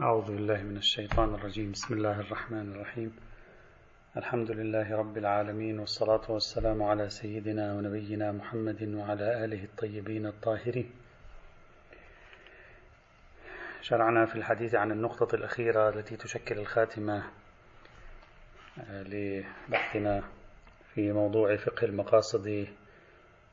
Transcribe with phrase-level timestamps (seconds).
[0.00, 1.72] أعوذ بالله من الشيطان الرجيم.
[1.72, 3.16] بسم الله الرحمن الرحيم.
[4.16, 10.90] الحمد لله رب العالمين والصلاة والسلام على سيدنا ونبينا محمد وعلى آله الطيبين الطاهرين.
[13.82, 17.24] شرعنا في الحديث عن النقطة الأخيرة التي تشكل الخاتمة
[18.80, 20.22] آه، لبحثنا
[20.94, 22.66] في موضوع فقه المقاصد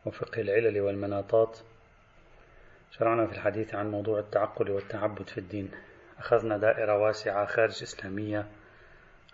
[0.06, 1.60] وفقه العلل والمناطات.
[2.92, 5.72] شرعنا في الحديث عن موضوع التعقل والتعبد في الدين.
[6.20, 8.46] أخذنا دائرة واسعة خارج إسلامية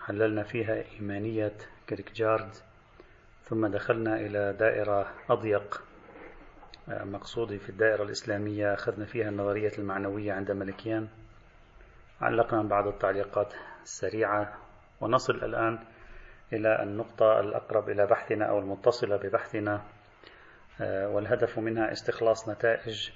[0.05, 1.53] حللنا فيها إيمانية
[1.89, 2.49] كريكجارد
[3.43, 5.83] ثم دخلنا إلى دائرة أضيق
[6.89, 11.07] آه، مقصودي في الدائرة الإسلامية أخذنا فيها النظرية المعنوية عند ملكيان.
[12.21, 13.53] علقنا بعض التعليقات
[13.83, 14.57] السريعة
[15.01, 15.79] ونصل الآن
[16.53, 19.81] إلى النقطة الأقرب إلى بحثنا أو المتصلة ببحثنا
[20.81, 23.11] آه، والهدف منها استخلاص نتائج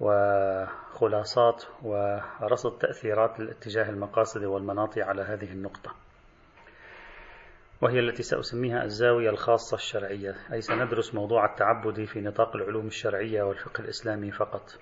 [0.00, 5.94] وخلاصات ورصد تأثيرات الاتجاه المقاصد والمناطي على هذه النقطة.
[7.82, 13.80] وهي التي سأسميها الزاوية الخاصة الشرعية أي سندرس موضوع التعبد في نطاق العلوم الشرعية والفقه
[13.80, 14.78] الإسلامي فقط.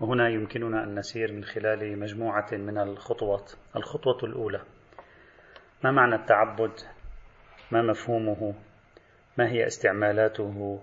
[0.00, 3.52] وهنا يمكننا أن نسير من خلال مجموعة من الخطوات.
[3.76, 4.60] الخطوة الأولى
[5.84, 6.72] ما معنى التعبد؟
[7.70, 8.54] ما مفهومه؟
[9.38, 10.80] ما هي استعمالاته؟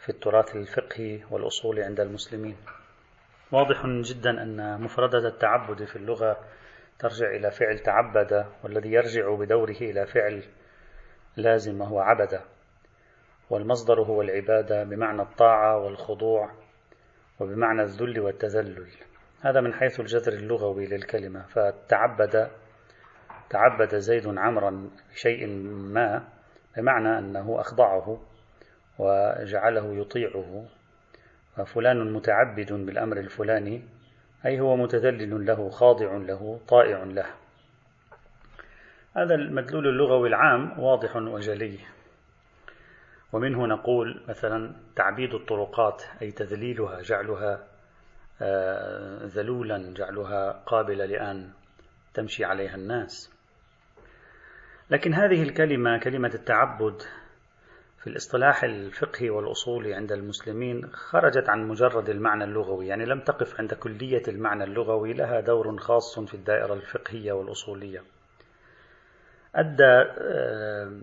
[0.00, 2.56] في التراث الفقهي والأصول عند المسلمين.
[3.52, 6.36] واضح جدا أن مفردة التعبد في اللغة
[6.98, 10.44] ترجع إلى فعل تعبد والذي يرجع بدوره إلى فعل
[11.36, 12.40] لازم وهو عبد.
[13.50, 16.50] والمصدر هو العبادة بمعنى الطاعة والخضوع
[17.40, 18.88] وبمعنى الذل والتذلل.
[19.40, 21.42] هذا من حيث الجذر اللغوي للكلمة.
[21.42, 22.50] فتعبد
[23.50, 26.28] تعبد زيد عمرا بشيء ما
[26.76, 28.29] بمعنى أنه أخضعه.
[29.00, 30.66] وجعله يطيعه.
[31.66, 33.82] فلان متعبد بالأمر الفلاني
[34.46, 37.26] أي هو متذلل له خاضع له طائع له.
[39.16, 41.78] هذا المدلول اللغوي العام واضح وجلي.
[43.32, 47.66] ومنه نقول مثلا تعبيد الطرقات أي تذليلها جعلها
[48.42, 51.50] آه، ذلولا جعلها قابلة لأن
[52.14, 53.40] تمشي عليها الناس.
[54.90, 57.02] لكن هذه الكلمة كلمة التعبد
[58.00, 63.74] في الاصطلاح الفقهي والأصولي عند المسلمين خرجت عن مجرد المعنى اللغوي يعني لم تقف عند
[63.74, 68.02] كلية المعنى اللغوي لها دور خاص في الدائرة الفقهية والأصولية.
[69.54, 71.00] أدى آه،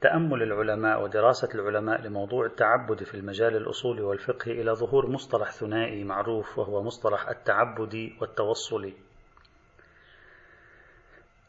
[0.00, 6.58] تأمل العلماء ودراسة العلماء لموضوع التعبد في المجال الأصولي والفقهي إلى ظهور مصطلح ثنائي معروف
[6.58, 8.92] وهو مصطلح التعبد والتوصل.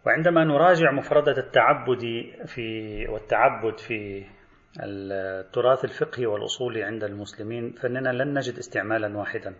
[0.05, 2.01] وعندما نراجع مفردة التعبد
[2.45, 4.25] في والتعبد في
[4.79, 9.55] التراث الفقهي والأصولي عند المسلمين فإننا لن نجد استعمالا واحدا.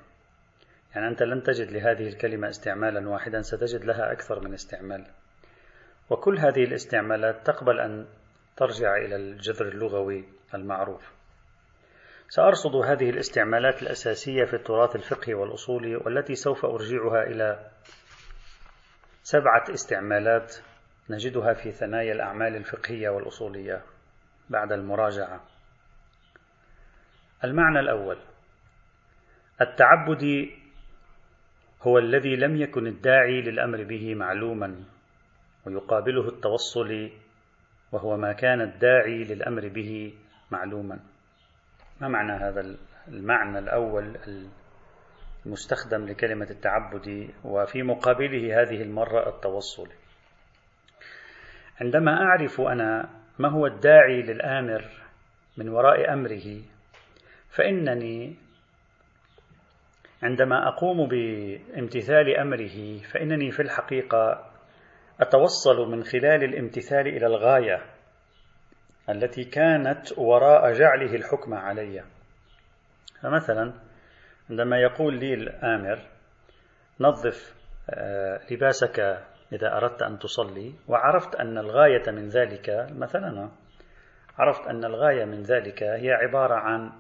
[0.96, 5.06] يعني أنت لن تجد لهذه الكلمة استعمالا واحدا ستجد لها أكثر من استعمال.
[6.10, 8.06] وكل هذه الاستعمالات تقبل أن
[8.58, 11.12] ترجع إلى الجذر اللغوي المعروف.
[12.30, 17.70] سأرصد هذه الاستعمالات الأساسية في التراث الفقهي والأصولي والتي سوف أرجعها إلى
[19.24, 20.56] سبعة استعمالات
[21.10, 23.82] نجدها في ثنايا الأعمال الفقهية والأصولية.
[24.52, 25.42] بعد المراجعة.
[27.44, 28.18] المعنى الأول.
[29.62, 30.50] التعبد
[31.82, 34.84] هو الذي لم يكن الداعي للأمر به معلوما
[35.66, 37.10] ويقابله التوصل
[37.92, 40.14] وهو ما كان الداعي للأمر به
[40.52, 41.00] معلوما.
[42.02, 44.18] ما معنى هذا المعنى الأول
[45.46, 49.90] المستخدم لكلمة التعبد وفي مقابله هذه المرة التوصل؟
[51.82, 54.86] عندما أعرف أنا ما هو الداعي للآمر
[55.58, 56.62] من وراء أمره؟
[57.50, 58.36] فإنني
[60.24, 64.52] عندما أقوم بامتثال أمره فإنني في الحقيقة
[65.20, 67.82] أتوصل من خلال الامتثال إلى الغاية
[69.10, 72.04] التي كانت وراء جعله الحكم علي.
[73.22, 73.74] فمثلا
[74.50, 76.00] عندما يقول لي الآمر
[77.00, 77.56] نظف
[77.90, 83.50] آه، لباسك إذا أردت أن تصلي وعرفت أن الغاية من ذلك مثلا
[84.38, 86.92] عرفت أن الغاية من ذلك هي عبارة عن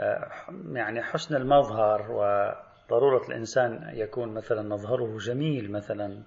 [0.00, 0.30] آه،
[0.72, 6.22] يعني حسن المظهر وضرورة الإنسان يكون مثلا مظهره جميل مثلا.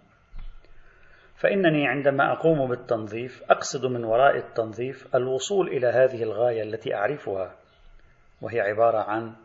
[1.35, 7.55] فإنني عندما أقوم بالتنظيف أقصد من وراء التنظيف الوصول إلى هذه الغاية التي أعرفها
[8.41, 9.35] وهي عبارة عن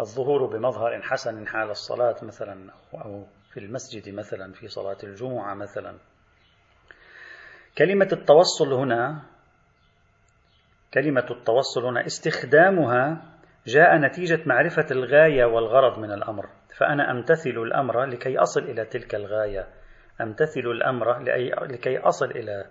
[0.00, 5.98] الظهور بمظهر حسن حال الصلاة مثلا أو في المسجد مثلا في صلاة الجمعة مثلا.
[7.78, 9.22] كلمة التوصل هنا
[10.94, 13.22] كلمة التوصل هنا استخدامها
[13.66, 16.46] جاء نتيجة معرفة الغاية والغرض من الأمر.
[16.78, 19.66] فأنا أمتثل الأمر لكي أصل إلى تلك الغاية.
[20.20, 21.18] أمتثل الأمر
[21.66, 22.64] لكي أصل إلى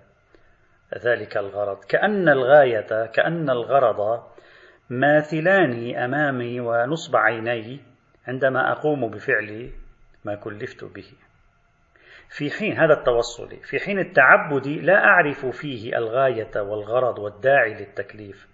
[1.05, 1.83] ذلك الغرض.
[1.83, 4.23] كأن الغاية كأن الغرض
[4.89, 7.79] ماثلان أمامي ونصب عيني
[8.27, 9.71] عندما أقوم بفعل
[10.25, 11.11] ما كلفت به.
[12.29, 18.47] في حين هذا التوصل في حين التعبد لا أعرف فيه الغاية والغرض والداعي للتكليف.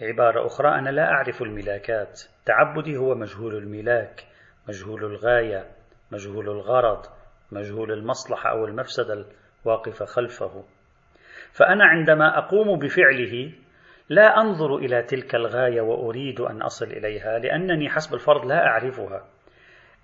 [0.00, 2.22] بعبارة أخرى أنا لا أعرف الملاكات.
[2.46, 4.24] تعبدي هو مجهول الملاك
[4.68, 5.66] مجهول الغاية
[6.12, 7.06] مجهول الغرض
[7.52, 9.26] مجهول المصلحة أو المفسدة
[9.64, 10.64] الواقفة خلفه.
[11.52, 13.52] فأنا عندما أقوم بفعله
[14.08, 19.24] لا أنظر إلى تلك الغاية وأريد أن أصل إليها لأنني حسب الفرض لا أعرفها.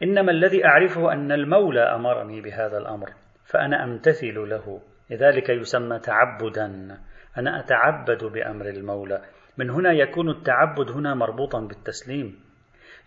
[0.03, 3.13] إنما الذي أعرفه أن المولى أمرني بهذا الأمر
[3.45, 4.81] فأنا أمتثل له.
[5.11, 6.99] لذلك يسمى تعبدا.
[7.39, 9.23] أنا أتعبد بأمر المولى.
[9.59, 12.41] من هنا يكون التعبد هنا مربوطا بالتسليم.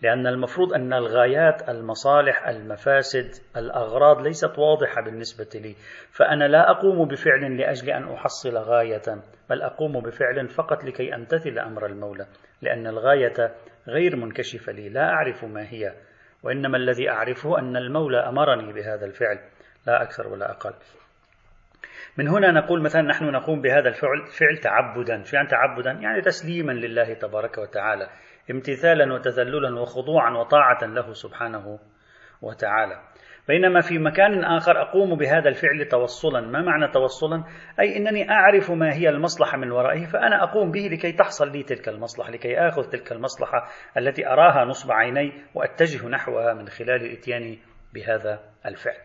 [0.02, 5.74] لأن المفروض أن الغايات المصالح المفاسد الأغراض ليست واضحة بالنسبة لي.
[6.10, 11.86] فأنا لا أقوم بفعل لأجل أن أحصل غاية بل أقوم بفعل فقط لكي أمتثل أمر
[11.86, 12.26] المولى.
[12.62, 13.54] لأن الغاية
[13.88, 14.88] غير منكشفة لي.
[14.88, 15.92] لا أعرف ما هي.
[16.42, 19.38] وإنما الذي أعرفه أن المولى أمرني بهذا الفعل.
[19.86, 20.74] لا أكثر ولا أقل.
[22.16, 25.22] من هنا نقول مثلا نحن نقوم بهذا الفعل فعل تعبدا.
[25.24, 28.08] شو يعني تعبدا؟ يعني تسليما لله تبارك وتعالى.
[28.50, 31.78] امتثالا وتذللا وخضوعا وطاعة له سبحانه
[32.42, 33.00] وتعالى.
[33.52, 36.40] بينما في مكان آخر أقوم بهذا الفعل توصلا.
[36.40, 37.44] ما معنى توصلا؟
[37.80, 41.88] أي أنني أعرف ما هي المصلحة من ورائه فأنا أقوم به لكي تحصل لي تلك
[41.88, 47.56] المصلحة لكي آخذ تلك المصلحة التي أراها نصب عيني وأتجه نحوها من خلال الإتيان
[47.94, 49.02] بهذا الفعل.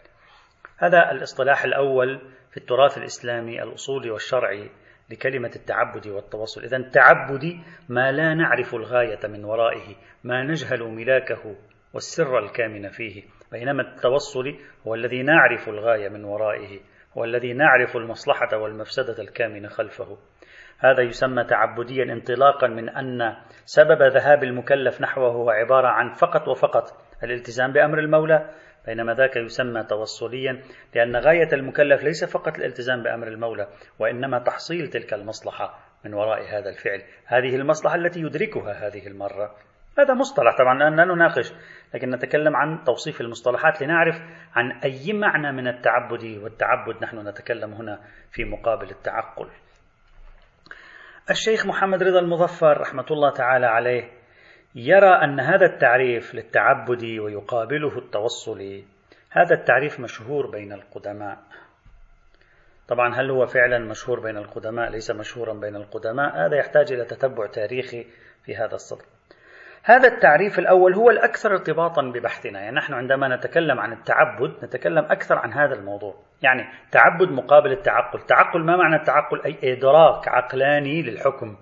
[0.77, 2.21] هذا الاصطلاح الأول
[2.51, 4.69] في التراث الإسلامي الأصولي والشرعي
[5.09, 6.63] لكلمة التعبد والتوصل.
[6.63, 7.59] إذا التعبد
[7.89, 11.55] ما لا نعرف الغاية من ورائه ما نجهل ملاكه
[11.93, 13.36] والسر الكامن فيه.
[13.51, 14.55] بينما التوصل
[14.87, 16.79] هو الذي نعرف الغاية من ورائه
[17.17, 20.17] هو الذي نعرف المصلحة والمفسدة الكامنة خلفه.
[20.79, 23.35] هذا يسمى تعبديا انطلاقا من أن
[23.65, 26.83] سبب ذهاب المكلف نحوه هو عبارة عن فقط وفقط
[27.23, 28.49] الالتزام بأمر المولى
[28.85, 30.61] بينما ذاك يسمى توصليا
[30.95, 33.67] لأن غاية المكلف ليس فقط الالتزام بأمر المولى
[33.99, 37.01] وإنما تحصيل تلك المصلحة من وراء هذا الفعل.
[37.25, 39.55] هذه المصلحة التي يدركها هذه المرة.
[39.99, 41.53] هذا مصطلح طبعا لا نناقش
[41.93, 44.15] لكن نتكلم عن توصيف المصطلحات لنعرف
[44.55, 47.03] عن أي معنى من التعبد والتعبد.
[47.03, 47.99] نحن نتكلم هنا
[48.31, 49.49] في مقابل التعقل.
[51.29, 54.11] الشيخ محمد رضا المظفر رحمة الله تعالى عليه
[54.75, 58.83] يرى أن هذا التعريف للتعبد ويقابله التوصل
[59.31, 61.37] هذا التعريف مشهور بين القدماء.
[62.87, 66.45] طبعا هل هو فعلا مشهور بين القدماء؟ ليس مشهورا بين القدماء.
[66.45, 68.05] هذا يحتاج إلى تتبع تاريخي
[68.45, 69.16] في هذا الصدر
[69.89, 72.59] هذا التعريف الأول هو الأكثر ارتباطا ببحثنا.
[72.59, 76.15] يعني نحن عندما نتكلم عن التعبد نتكلم أكثر عن هذا الموضوع.
[76.41, 78.19] يعني تعبد مقابل التعقل.
[78.19, 81.55] تعقل ما معنى التعقل؟ أي إدراك عقلاني للحكم.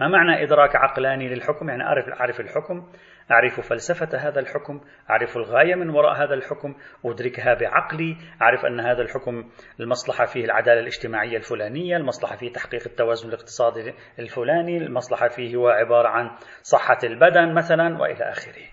[0.00, 1.82] ما معنى إدراك عقلاني للحكم؟ يعني
[2.20, 2.88] أعرف الحكم.
[3.30, 4.80] أعرف فلسفة هذا الحكم
[5.10, 6.74] أعرف الغاية من وراء هذا الحكم
[7.04, 9.50] أدركها بعقلي أعرف أن هذا الحكم
[9.80, 16.08] المصلحة فيه العدالة الاجتماعية الفلانية المصلحة فيه تحقيق التوازن الاقتصادي الفلاني المصلحة فيه هو عبارة
[16.08, 16.30] عن
[16.62, 18.64] صحة البدن مثلا وإلى آخره.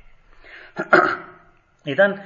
[1.87, 2.23] إذا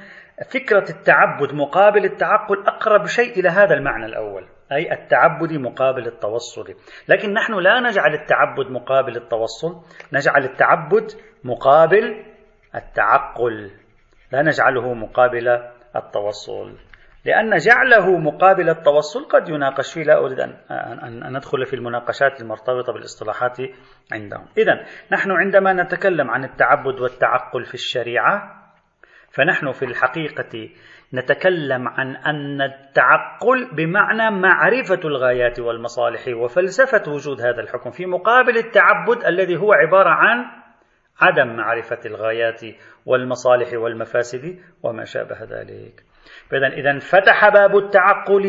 [0.50, 4.57] فكرة التعبد مقابل التعقل أقرب شيء إلى هذا المعنى الأول.
[4.72, 6.74] أي التعبد مقابل التوصل.
[7.08, 9.82] لكن نحن لا نجعل التعبد مقابل التوصل
[10.12, 11.12] نجعل التعبد
[11.44, 12.24] مقابل
[12.74, 13.70] التعقل.
[14.32, 15.48] لا نجعله مقابل
[15.96, 16.76] التوصل.
[17.24, 20.02] لأن جعله مقابل التوصل قد يناقش فيه.
[20.02, 20.56] لا أريد أن,
[21.04, 23.56] أن ندخل في المناقشات المرتبطة بالإصطلاحات
[24.12, 24.46] عندهم.
[24.58, 28.58] إذا نحن عندما نتكلم عن التعبد والتعقل في الشريعة
[29.30, 30.68] فنحن في الحقيقة
[31.14, 39.24] نتكلم عن أن التعقل بمعنى معرفة الغايات والمصالح وفلسفة وجود هذا الحكم في مقابل التعبد
[39.24, 40.44] الذي هو عبارة عن
[41.20, 42.60] عدم معرفة الغايات
[43.06, 46.04] والمصالح والمفاسد وما شابه ذلك.
[46.50, 48.46] فإذا إذا فتح باب التعقل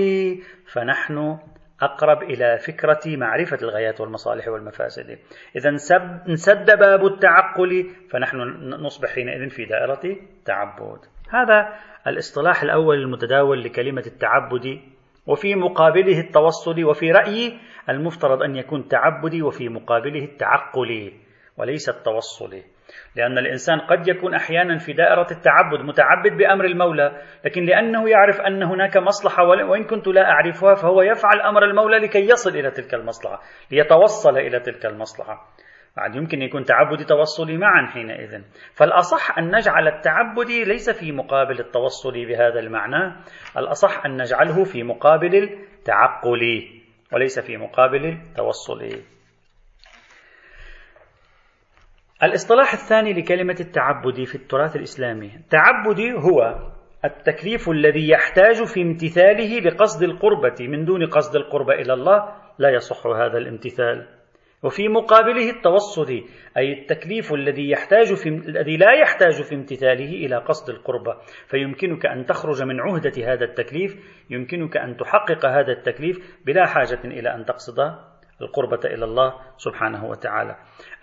[0.66, 1.38] فنحن
[1.82, 5.20] أقرب إلى فكرة معرفة الغايات والمصالح والمفاسد.
[5.56, 5.70] إذا
[6.30, 11.00] انسد باب التعقل فنحن نصبح حينئذ في دائرة تعبد.
[11.30, 11.74] هذا
[12.08, 14.80] الاصطلاح الأول المتداول لكلمة التعبد
[15.28, 17.60] وفي مقابله التوصل وفي رأيي
[17.90, 21.14] المفترض أن يكون تعبدي وفي مقابله التعقلي
[21.58, 22.64] وليس التوصلي
[23.16, 28.64] لأن الإنسان قد يكون أحيانا في دائرة التعبد متعبد بأمر المولى لكن لأنه يعرف أن
[28.64, 33.42] هناك مصلحة وإن كنت لا أعرفها فهو يفعل أمر المولى لكي يصل إلى تلك المصلحة
[33.72, 35.48] ليتوصل إلى تلك المصلحة.
[35.98, 38.42] بعد يمكن يكون تعبدي توصلي معا حينئذ.
[38.74, 43.16] فالأصح أن نجعل التعبدي ليس في مقابل التوصلي بهذا المعنى.
[43.58, 46.82] الأصح أن نجعله في مقابل التعقلي
[47.14, 49.04] وليس في مقابل التوصلي
[52.24, 55.36] الاصطلاح الثاني لكلمة التعبدي في التراث الإسلامي.
[55.36, 56.70] التعبدي هو
[57.06, 60.68] التكليف الذي يحتاج في امتثاله لقصد القربة.
[60.68, 64.19] من دون قصد القربة إلى الله لا يصح هذا الامتثال.
[64.64, 66.24] وفي مقابله التوصل
[66.58, 71.16] أي التكليف الذي يحتاج في الذي لا يحتاج في امتثاله إلى قصد القربة
[71.48, 73.96] فيمكنك أن تخرج من عهدة هذا التكليف
[74.30, 77.80] يمكنك أن تحقق هذا التكليف بلا حاجة إلى أن تقصد
[78.42, 80.56] القربة إلى الله سبحانه وتعالى.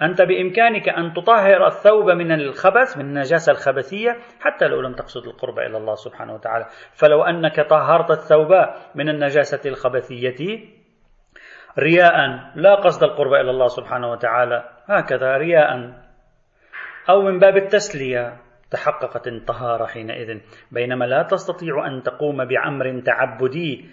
[0.03, 5.67] أنت بإمكانك أن تطهر الثوب من الخبث من النجاسة الخبثية حتى لو لم تقصد القربة
[5.67, 6.67] إلى الله سبحانه وتعالى.
[6.93, 8.49] فلو أنك طهرت الثوب
[8.95, 10.61] من النجاسة الخبثية
[11.79, 12.15] رياء.
[12.55, 14.65] لا قصد القربة إلى الله سبحانه وتعالى.
[14.87, 15.93] هكذا رياء.
[17.11, 18.37] أو من باب التسلية.
[18.71, 20.41] تحققت الطهارة حينئذ.
[20.73, 23.91] بينما لا تستطيع أن تقوم بأمر تعبدي.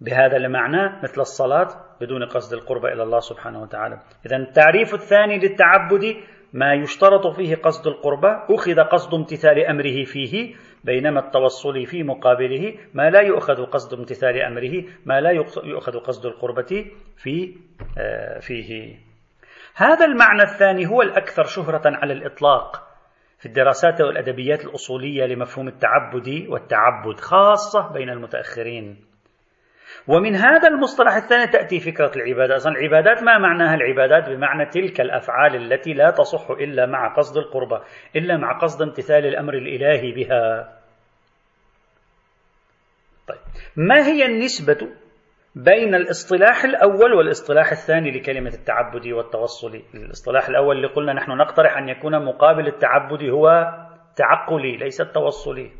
[0.00, 1.68] بهذا المعنى مثل الصلاة
[2.00, 3.98] بدون قصد القربة إلى الله سبحانه وتعالى.
[4.26, 6.16] إذا التعريف الثاني للتعبد
[6.52, 10.54] ما يشترط فيه قصد القربة أخذ قصد امتثال أمره فيه.
[10.84, 15.30] بينما التوصل في مقابله ما لا يؤخذ قصد امتثال أمره ما لا
[15.64, 16.86] يؤخذ قصد القربة
[17.16, 17.54] في
[17.98, 18.96] آه، فيه.
[19.74, 22.88] هذا المعنى الثاني هو الأكثر شهرة على الإطلاق
[23.38, 29.11] في الدراسات والأدبيات الأصولية لمفهوم التعبد والتعبد خاصة بين المتأخرين.
[30.08, 35.56] ومن هذا المصطلح الثاني تأتي فكرة العبادة أصلا العبادات ما معناها؟ العبادات بمعنى تلك الأفعال
[35.56, 37.82] التي لا تصح إلا مع قصد القربة
[38.16, 40.72] إلا مع قصد امتثال الأمر الإلهي بها.
[43.28, 43.38] طيب
[43.76, 44.88] ما هي النسبة
[45.54, 51.88] بين الاصطلاح الأول والاصطلاح الثاني لكلمة التعبد والتوصل؟ الاصطلاح الأول اللي قلنا نحن نقترح أن
[51.88, 53.48] يكون مقابل التعبد هو
[54.16, 55.70] تعقلي ليس التوصلي.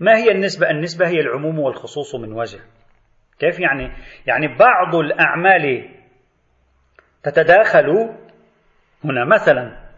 [0.00, 2.60] ما هي النسبة؟ النسبة هي العموم والخصوص من وجه.
[3.40, 3.92] كيف يعني؟
[4.26, 5.88] يعني بعض الأعمال
[7.22, 7.88] تتداخل
[9.04, 9.24] هنا.
[9.24, 9.90] مثلا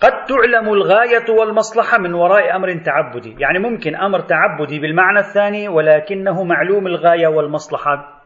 [0.00, 3.36] قد تعلم الغاية والمصلحة من وراء أمر تعبدي.
[3.38, 8.22] يعني ممكن أمر تعبدي بالمعنى الثاني ولكنه معلوم الغاية والمصلحة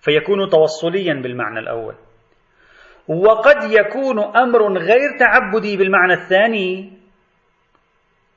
[0.00, 1.94] فيكون توصليا بالمعنى الأول.
[3.08, 6.92] وقد يكون أمر غير تعبدي بالمعنى الثاني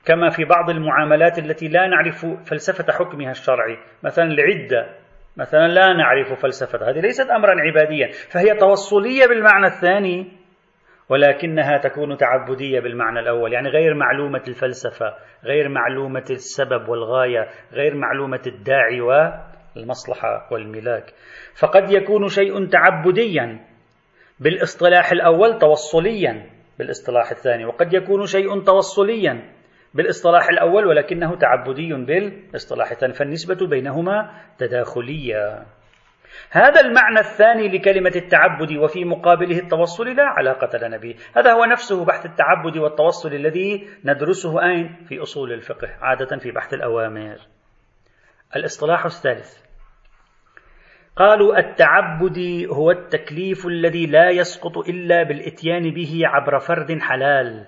[0.04, 3.78] كما في بعض المعاملات التي لا نعرف فلسفة حكمها الشرعي.
[4.02, 4.99] مثلا العدة.
[5.40, 10.32] مثلا لا نعرف فلسفة هذه ليست أمرا عباديا فهي توصلية بالمعنى الثاني
[11.08, 18.42] ولكنها تكون تعبدية بالمعنى الأول يعني غير معلومة الفلسفة غير معلومة السبب والغاية غير معلومة
[18.46, 21.04] الداعي والمصلحة والملاك.
[21.60, 23.60] فقد يكون شيء تعبديا
[24.40, 26.46] بالاصطلاح الأول توصليا
[26.78, 29.59] بالاصطلاح الثاني وقد يكون شيء توصليا
[29.94, 35.66] بالاصطلاح الأول ولكنه تعبدي بالاصطلاح الثاني فالنسبة بينهما تداخلية.
[36.50, 41.14] هذا المعنى الثاني لكلمة التعبد وفي مقابله التوصل لا علاقة لنا به.
[41.36, 46.74] هذا هو نفسه بحث التعبد والتوصل الذي ندرسه أين في أصول الفقه عادة في بحث
[46.74, 47.36] الأوامر.
[48.56, 49.58] الإصطلاح الثالث.
[51.16, 57.66] قالوا التعبد هو التكليف الذي لا يسقط إلا بالإتيان به عبر فرد حلال.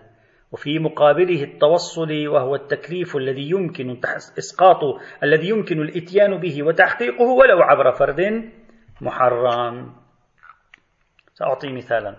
[0.52, 4.00] وفي مقابله التوصل وهو التكليف الذي يمكن
[4.38, 8.50] اسقاطه الذي يمكن الإتيان به وتحقيقه ولو عبر فرد
[9.00, 9.92] محرم.
[11.34, 12.16] سأعطي مثالا.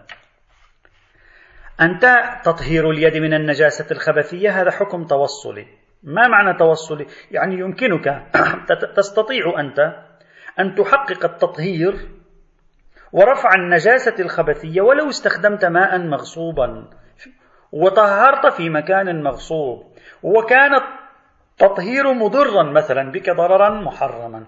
[1.82, 2.06] أنت
[2.46, 5.68] تطهير اليد من النجاسة الخبثية هذا حكم توصلي
[6.04, 8.24] ما معنى توصلي يعني يمكنك
[8.98, 9.80] تستطيع أنت
[10.60, 12.10] أن تحقق التطهير
[13.12, 16.90] ورفع النجاسة الخبثية ولو استخدمت ماء مغصوبا.
[17.74, 19.84] وطهرت في مكان مغصوب
[20.24, 20.72] وكان
[21.52, 24.46] التطهير مضرا مثلا بك ضررا محرما.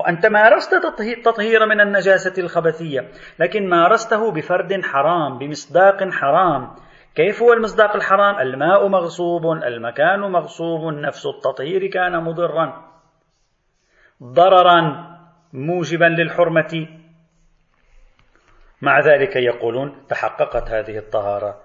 [0.00, 3.08] وأنت مارست التطهير من النجاسة الخبثية
[3.38, 6.70] لكن مارسته بفرد حرام بمصداق حرام.
[7.14, 12.84] كيف هو المصداق الحرام؟ الماء مغصوب المكان مغصوب نفس التطهير كان مضرا.
[14.22, 15.06] ضررا
[15.52, 16.97] موجبا للحرمة.
[18.82, 21.60] مع ذلك يقولون تحققت هذه الطهارة.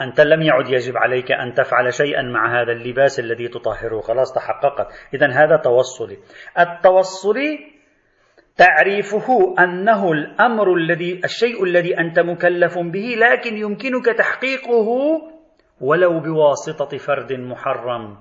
[0.00, 4.00] أنت لم يعد يجب عليك أن تفعل شيئا مع هذا اللباس الذي تطهره.
[4.00, 4.86] خلاص تحققت.
[5.14, 6.18] إذا هذا توصلي.
[6.58, 7.58] التوصلي
[8.56, 14.88] تعريفه أنه الأمر الذي الشيء الذي أنت مكلف به لكن يمكنك تحقيقه
[15.80, 18.16] ولو بواسطة فرد محرم.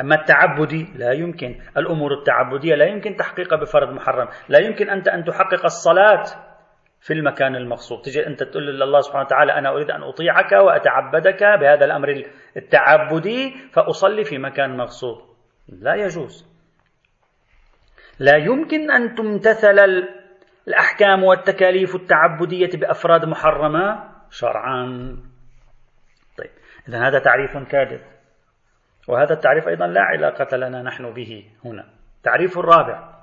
[0.00, 1.54] أما التعبدي لا يمكن.
[1.76, 4.28] الأمور التعبدية لا يمكن تحقيقها بفرد محرم.
[4.48, 6.22] لا يمكن أنت أن تحقق الصلاة
[7.06, 8.02] في المكان المقصود.
[8.02, 12.22] تجي أنت تقول لله سبحانه وتعالى أنا أريد أن أطيعك وأتعبدك بهذا الأمر
[12.56, 15.18] التعبدي فأصلي في مكان مقصود.
[15.68, 16.46] لا يجوز.
[18.18, 19.78] لا يمكن أن تمتثل
[20.68, 24.86] الأحكام والتكاليف التعبدية بأفراد محرمة شرعا.
[26.38, 26.50] طيب
[26.88, 28.00] إذا هذا تعريف كاذب.
[29.08, 31.84] وهذا التعريف أيضا لا علاقة لنا نحن به هنا.
[32.22, 33.15] تعريف الرابع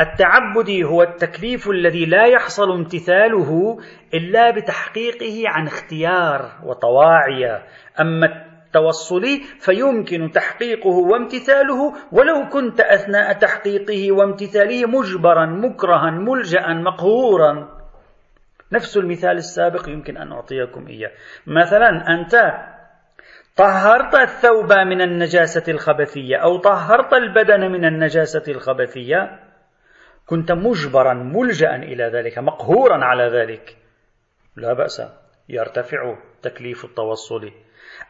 [0.00, 3.78] التعبدي هو التكليف الذي لا يحصل امتثاله
[4.14, 7.62] إلا بتحقيقه عن اختيار وطواعية
[8.00, 8.26] أما
[8.66, 17.68] التوصلي فيمكن تحقيقه وامتثاله ولو كنت أثناء تحقيقه وامتثاله مجبرا مكرها ملجأ مقهورا.
[18.72, 21.10] نفس المثال السابق يمكن أن أعطيكم إياه.
[21.46, 22.52] مثلا أنت
[23.56, 29.51] طهرت الثوب من النجاسة الخبثية أو طهرت البدن من النجاسة الخبثية.
[30.32, 33.76] كنت مجبرا ملجأ إلى ذلك مقهورا على ذلك.
[34.56, 35.02] لا بأس
[35.48, 37.50] يرتفع تكليف التوصل.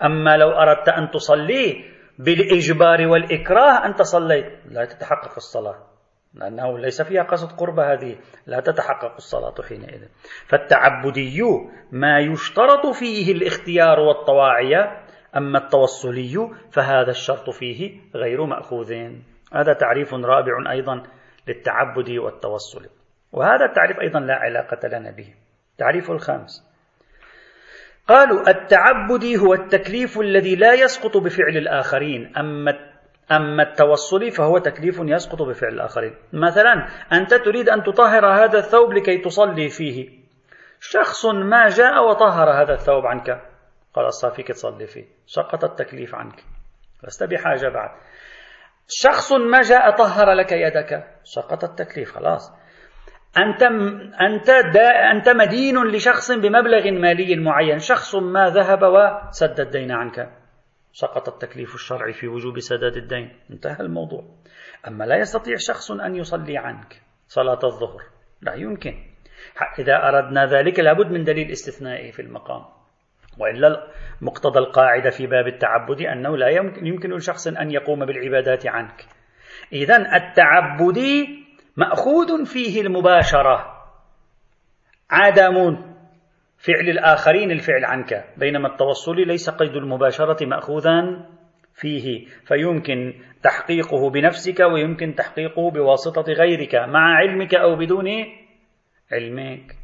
[0.05, 1.85] أما لو أردت أن تصلي
[2.19, 4.47] بالإجبار والإكراه أنت صليت.
[4.71, 5.75] لا تتحقق الصلاة
[6.35, 8.17] لأنه ليس فيها قصد قرب هذه.
[8.47, 10.09] لا تتحقق الصلاة حينئذ.
[10.47, 11.43] فالتعبدي
[11.93, 15.03] ما يشترط فيه الاختيار والطواعية
[15.37, 18.93] أما التوصلي فهذا الشرط فيه غير مأخوذ.
[19.53, 21.03] هذا تعريف رابع أيضا.
[21.49, 22.89] للتعبد والتوصل
[23.33, 25.35] وهذا التعريف أيضا لا علاقة لنا به.
[25.79, 26.73] تعريف الخامس.
[28.09, 32.37] قالوا التعبد هو التكليف الذي لا يسقط بفعل الآخرين.
[32.37, 32.93] أما
[33.33, 36.15] أما التوصل فهو تكليف يسقط بفعل الآخرين.
[36.33, 40.11] مثلا أنت تريد أن تطهر هذا الثوب لكي تصلي فيه.
[40.81, 43.43] شخص ما جاء وطهر هذا الثوب عنك.
[43.95, 45.05] قال فيك تصلي فيه.
[45.27, 46.45] سقط التكليف عنك.
[47.05, 47.91] لست بحاجة بعد
[48.89, 52.53] شخص ما جاء طهر لك يدك سقط التكليف خلاص
[53.39, 53.63] أنت
[54.21, 54.49] أنت
[55.13, 60.33] أنت مدين لشخص بمبلغ مالي معين، شخص ما ذهب وسد الدين عنك.
[60.93, 64.25] سقط التكليف الشرعي في وجوب سداد الدين، انتهى الموضوع.
[64.89, 68.03] أما لا يستطيع شخص أن يصلي عنك صلاة الظهر،
[68.43, 68.95] لا يمكن.
[69.79, 72.65] إذا أردنا ذلك لابد من دليل استثنائي في المقام.
[73.39, 73.87] وإلا
[74.23, 79.05] مقتضى القاعدة في باب التعبد أنه لا يمكن, لشخص أن يقوم بالعبادات عنك.
[79.73, 81.45] اذا التعبدي
[81.77, 83.83] مأخوذ فيه المباشرة.
[85.11, 85.77] عدم
[86.59, 88.25] فعل الآخرين الفعل عنك.
[88.37, 91.27] بينما التوصل ليس قيد المباشرة مأخوذا
[91.75, 92.27] فيه.
[92.27, 98.09] فيمكن تحقيقه بنفسك ويمكن تحقيقه بواسطة غيرك مع علمك أو بدون
[99.13, 99.82] علمك.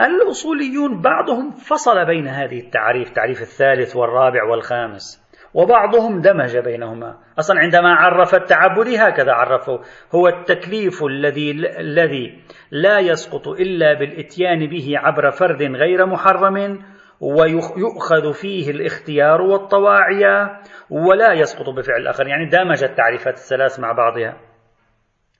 [0.00, 7.16] الأصوليون بعضهم فصل بين هذه التعريف تعريف الثالث والرابع والخامس وبعضهم دمج بينهما.
[7.38, 9.80] أصلا عندما عرف التعبد هكذا عرفه
[10.14, 16.78] هو التكليف الذي الذي لا يسقط إلا بالإتيان به عبر فرد غير محرم
[17.20, 22.26] ويؤخذ فيه الاختيار والطواعية ولا يسقط بفعل الآخر.
[22.26, 24.47] يعني دامج التعريفات الثلاث مع بعضها.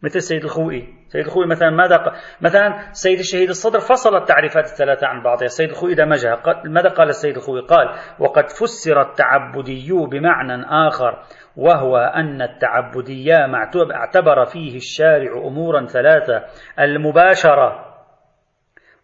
[0.02, 0.88] مثل السيد الخوئي.
[1.08, 2.12] سيد الخوئي مثلا ماذا ق...
[2.40, 5.44] مثلا سيد الشهيد الصدر فصل التعريفات الثلاثة عن بعضها.
[5.44, 6.72] السيد الخوئي دمجها قال...
[6.72, 11.22] ماذا قال السيد الخوئي؟ قال وقد فسر التعبدي بمعنى آخر
[11.56, 13.32] وهو أن التعبدي
[13.92, 16.44] اعتبر فيه الشارع أمورا ثلاثة
[16.80, 17.84] المباشرة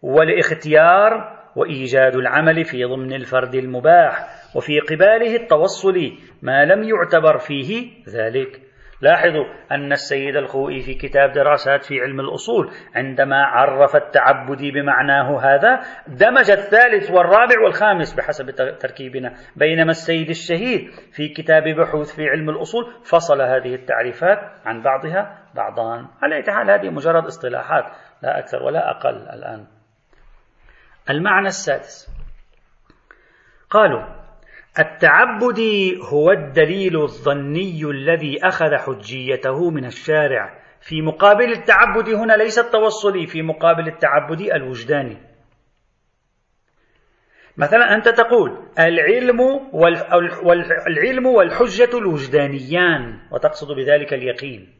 [0.01, 8.61] والاختيار وإيجاد العمل في ضمن الفرد المباح وفي قباله التوصل ما لم يعتبر فيه ذلك.
[9.01, 15.79] لاحظوا أن السيد الخوئي في كتاب دراسات في علم الأصول عندما عرف التعبد بمعناه هذا
[16.07, 22.93] دمج الثالث والرابع والخامس بحسب تركيبنا بينما السيد الشهيد في كتاب بحوث في علم الأصول
[23.03, 27.85] فصل هذه التعريفات عن بعضها بعضا على حال هذه مجرد اصطلاحات
[28.23, 29.65] لا أكثر ولا أقل الآن.
[31.09, 32.15] المعنى السادس.
[33.69, 34.24] قالوا
[34.79, 40.65] التعبدي هو الدليل الظني الذي أخذ حجيته من الشارع.
[40.81, 45.17] في مقابل التعبد هنا ليس التوصلي في مقابل التعبد الوجداني
[47.57, 49.39] مثلا أنت تقول العلم
[50.43, 54.73] والعلم والحجة الوجدانيان وتقصد بذلك اليقين.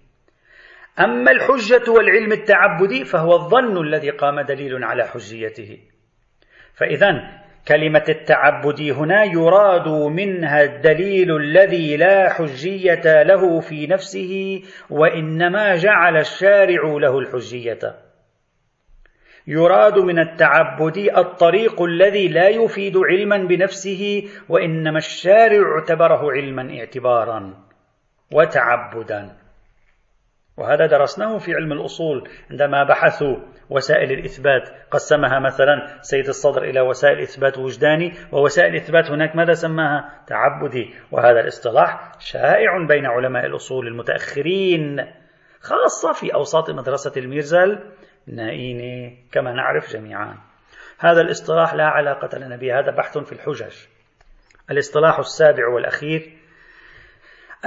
[0.99, 5.79] أما الحجة والعلم التعبدي فهو الظن الذي قام دليل على حجيته.
[6.73, 16.17] فإذا كلمة التعبد هنا يراد منها الدليل الذي لا حجية له في نفسه وإنما جعل
[16.17, 17.79] الشارع له الحجية.
[19.47, 27.53] يراد من التعبد الطريق الذي لا يفيد علما بنفسه وإنما الشارع اعتبره علما اعتبارا
[28.33, 29.44] وتعبدا.
[30.57, 33.37] وهذا درسناه في علم الأصول عندما بحثوا
[33.69, 34.69] وسائل الإثبات.
[34.91, 40.93] قسمها مثلا سيد الصدر إلى وسائل إثبات وجداني ووسائل إثبات هناك ماذا سماها؟ تعبدي.
[41.11, 45.05] وهذا الاصطلاح شائع بين علماء الأصول المتأخرين
[45.59, 47.79] خاصة في أوساط مدرسة الميرزل
[48.27, 50.37] نائيني كما نعرف جميعا.
[50.99, 53.73] هذا الاصطلاح لا علاقة لنا به هذا بحث في الحجج.
[54.71, 56.44] الاصطلاح السابع والأخير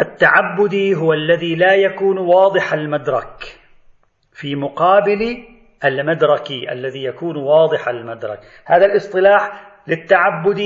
[0.00, 3.58] التعبدي هو الذي لا يكون واضح المدرك.
[4.32, 5.44] في مقابل
[5.84, 8.40] المدركي الذي يكون واضح المدرك.
[8.64, 10.58] هذا الاصطلاح للتعبد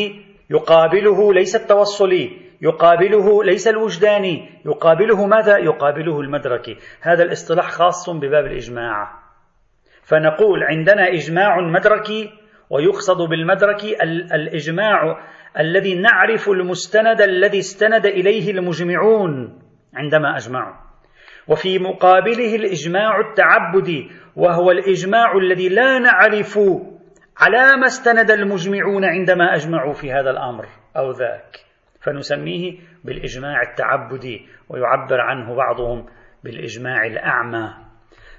[0.51, 2.31] يقابله ليس التوصلي
[2.63, 9.23] يقابله ليس الوجداني يقابله ماذا؟ يقابله المدركي هذا الاصطلاح خاص بباب الإجماع.
[10.03, 12.31] فنقول عندنا إجماع مدركي
[12.71, 13.85] ويقصد بالمدرك
[14.35, 15.19] الإجماع
[15.59, 19.59] الذي نعرف المستند الذي استند إليه المجمعون
[19.95, 20.75] عندما أجمعوا.
[21.49, 26.59] وفي مقابله الإجماع التعبدي وهو الإجماع الذي لا نعرف
[27.39, 31.57] على ما استند المجمعون عندما أجمعوا في هذا الأمر أو ذاك.
[32.01, 36.07] فنسميه بالإجماع التعبدي ويعبر عنه بعضهم
[36.45, 37.75] بالإجماع الأعمى.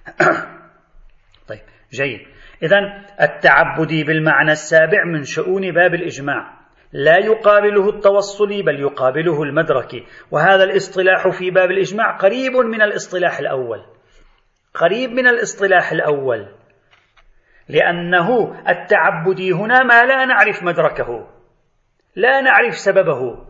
[1.49, 2.19] طيب جيد.
[2.63, 2.77] اذا
[3.21, 6.62] التعبدي بالمعنى السابع من شؤون باب الإجماع.
[6.93, 13.85] لا يقابله التوصلي بل يقابله المدركي وهذا الاصطلاح في باب الإجماع قريب من الاصطلاح الأول.
[14.73, 16.47] قريب من الاصطلاح الأول.
[17.69, 21.27] لأنه التعبدي هنا ما لا نعرف مدركه.
[22.15, 23.45] لا نعرف سببه.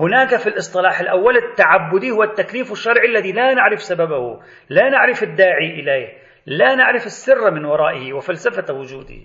[0.00, 4.40] هناك في الاصطلاح الأول التعبدي هو التكليف الشرعي الذي لا نعرف سببه.
[4.68, 6.08] لا نعرف الداعي إليه.
[6.46, 9.20] لا نعرف السر من ورائه وفلسفة وجوده.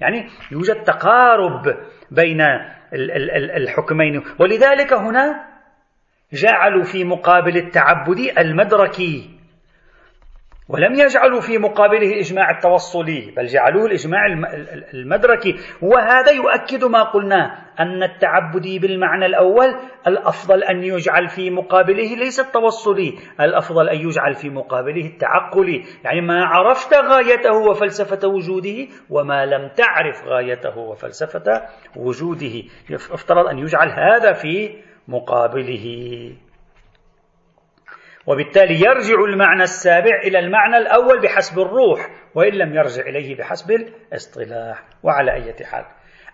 [0.00, 1.76] يعني يوجد تقارب
[2.10, 2.40] بين
[3.56, 4.22] الحكمين.
[4.40, 5.52] ولذلك هنا
[6.32, 9.31] جعلوا في مقابل التعبدي المدركي
[10.68, 14.26] ولم يجعلوا في مقابله الإجماع التوصلي بل جعلوه الإجماع
[14.94, 15.54] المدركي.
[15.82, 19.74] وهذا يؤكد ما قلناه أن التعبدي بالمعنى الأول
[20.06, 26.44] الأفضل أن يجعل في مقابله ليس التوصلي الأفضل أن يجعل في مقابله التعقلي يعني ما
[26.44, 31.62] عرفت غايته وفلسفة وجوده وما لم تعرف غايته وفلسفة
[31.96, 32.62] وجوده.
[32.90, 34.76] يفترض أن يجعل هذا في
[35.08, 35.86] مقابله.
[38.26, 42.00] وبالتالي يرجع المعنى السابع إلى المعنى الأول بحسب الروح
[42.34, 44.84] وإن لم يرجع إليه بحسب الاصطلاح.
[45.02, 45.84] وعلى أي حال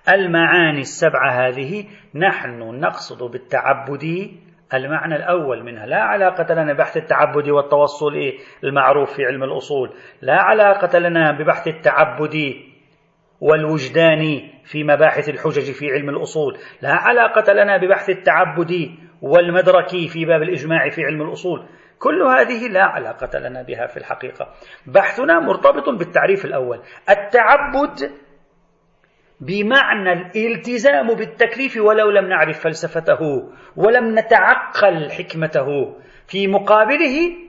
[0.09, 4.31] المعاني السبعة هذه نحن نقصد بالتعبد.
[4.75, 8.33] المعنى الأول منها لا علاقة لنا ببحث التعبد والتوصل
[8.65, 9.91] المعروف في علم الأصول
[10.23, 12.55] لا علاقة لنا ببحث التعبد
[13.41, 18.91] والوجدان في مباحث الحجج في علم الأصول لا علاقة لنا ببحث التعبد
[19.23, 21.67] والمدركي في باب الإجماع في علم الأصول.
[21.99, 24.55] كل هذه لا علاقة لنا بها في الحقيقة.
[24.87, 26.83] بحثنا مرتبط بالتعريف الأول.
[27.11, 28.11] التعبد
[29.41, 33.21] بمعنى الالتزام بالتكليف ولو لم نعرف فلسفته
[33.77, 35.97] ولم نتعقل حكمته.
[36.27, 37.49] في مقابله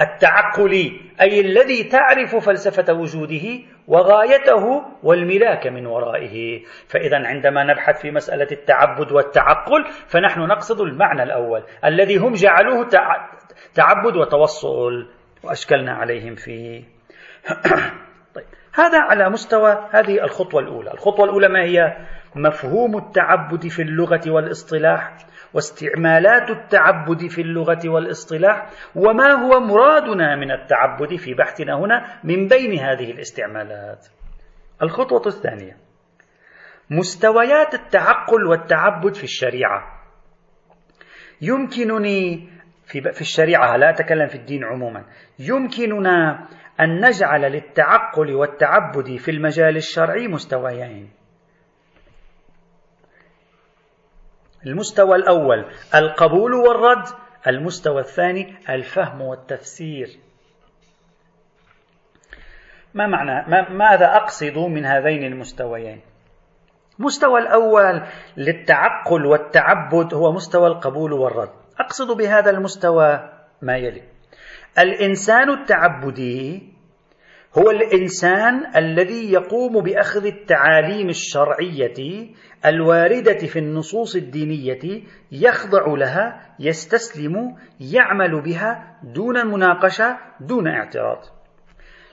[0.00, 6.62] التعقلي أي الذي تعرف فلسفة وجوده وغايته والملاك من ورائه.
[6.88, 12.88] فإذا عندما نبحث في مسألة التعبد والتعقل فنحن نقصد المعنى الأول الذي هم جعلوه
[13.74, 15.08] تعبد وتوصل.
[15.44, 16.84] وأشكلنا عليهم فيه.
[18.34, 20.90] طيب هذا على مستوى هذه الخطوة الأولى.
[20.92, 21.96] الخطوة الأولى ما هي؟
[22.34, 25.16] مفهوم التعبد في اللغة والاصطلاح.
[25.54, 32.78] واستعمالات التعبد في اللغة والاصطلاح وما هو مرادنا من التعبد في بحثنا هنا من بين
[32.78, 34.06] هذه الاستعمالات.
[34.82, 35.76] الخطوة الثانية
[36.90, 40.04] مستويات التعقل والتعبد في الشريعة.
[41.40, 42.48] يمكنني
[42.86, 45.04] في في الشريعة لا أتكلم في الدين عموما
[45.38, 46.46] يمكننا
[46.80, 51.10] أن نجعل للتعقل والتعبد في المجال الشرعي مستويين
[54.66, 57.04] المستوى الأول القبول والرد
[57.46, 60.08] المستوى الثاني الفهم والتفسير.
[62.94, 66.00] ما معنى؟ ما ماذا أقصد من هذين المستويين؟
[66.98, 68.02] المستوى الأول
[68.36, 71.50] للتعقل والتعبد هو مستوى القبول والرد.
[71.80, 73.30] أقصد بهذا المستوى
[73.62, 74.02] ما يلي.
[74.78, 76.73] الإنسان التعبدي
[77.58, 82.28] هو الإنسان الذي يقوم بأخذ التعاليم الشرعية
[82.66, 91.18] الواردة في النصوص الدينية يخضع لها يستسلم يعمل بها دون مناقشة دون اعتراض.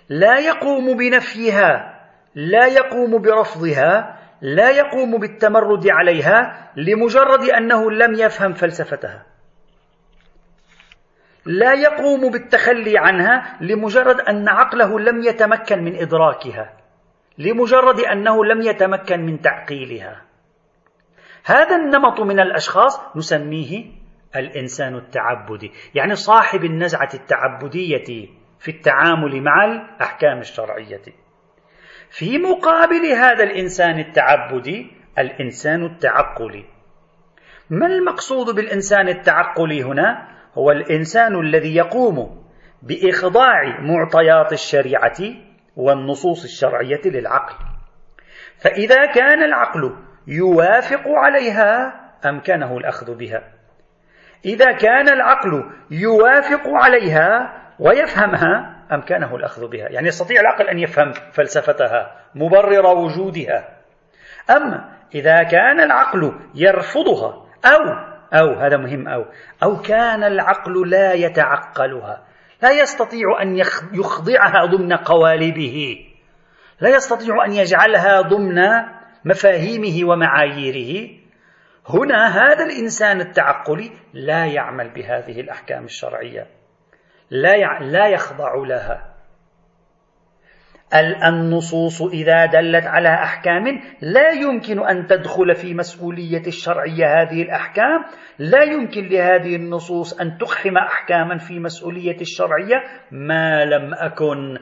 [0.09, 1.99] لا يقوم بنفيها
[2.35, 9.25] لا يقوم برفضها لا يقوم بالتمرد عليها لمجرد أنه لم يفهم فلسفتها.
[11.45, 16.77] لا يقوم بالتخلي عنها لمجرد أن عقله لم يتمكن من إدراكها
[17.37, 20.21] لمجرد أنه لم يتمكن من تعقيلها.
[21.45, 23.85] هذا النمط من الأشخاص نسميه
[24.35, 28.27] الإنسان التعبدي يعني صاحب النزعة التعبدية
[28.59, 31.01] في التعامل مع الأحكام الشرعية.
[32.09, 36.65] في مقابل هذا الإنسان التعبدي الإنسان التعقلي.
[37.69, 40.27] ما المقصود بالإنسان التعقلي هنا؟
[40.57, 42.41] هو الإنسان الذي يقوم
[42.81, 45.17] بإخضاع معطيات الشريعة
[45.75, 47.55] والنصوص الشرعية للعقل.
[48.57, 49.95] فإذا كان العقل
[50.27, 51.93] يوافق عليها
[52.25, 53.43] أمكنه الأخذ بها.
[54.45, 59.89] إذا كان العقل يوافق عليها ويفهمها أمكنه الأخذ بها.
[59.89, 63.77] يعني يستطيع العقل أن يفهم فلسفتها مبرر وجودها.
[64.49, 69.25] أما إذا كان العقل يرفضها أو أو هذا مهم أو.
[69.63, 72.23] أو كان العقل لا يتعقلها.
[72.61, 73.57] لا يستطيع أن
[73.93, 76.05] يخضعها ضمن قوالبه.
[76.81, 78.61] لا يستطيع أن يجعلها ضمن
[79.25, 81.09] مفاهيمه ومعاييره.
[81.89, 86.47] هنا هذا الإنسان التعقلي لا يعمل بهذه الأحكام الشرعية.
[87.29, 89.10] لا لا يخضع لها.
[91.23, 93.63] النصوص إذا دلت على أحكام
[94.01, 98.03] لا يمكن أن تدخل في مسؤولية الشرعية هذه الأحكام.
[98.39, 102.83] لا يمكن لهذه النصوص أن تقحم أحكاما في مسؤولية الشرعية.
[103.11, 104.57] ما لم أكن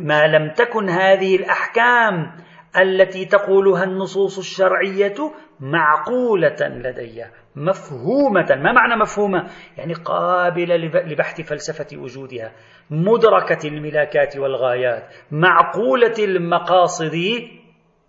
[0.00, 2.32] ما لم تكن هذه الأحكام
[2.80, 5.14] التي تقولها النصوص الشرعية
[5.60, 7.24] معقولة لدي
[7.56, 8.46] مفهومة.
[8.50, 12.52] ما معنى مفهومة؟ يعني قابلة لبحث فلسفة وجودها.
[12.90, 17.16] مدركة الملاكات والغايات معقولة المقاصد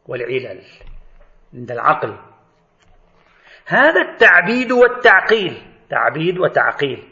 [0.08, 0.62] والعلل
[1.54, 2.18] عند العقل.
[3.68, 7.04] هذا التعبيد والتعقيل تعبيد وتعقيل.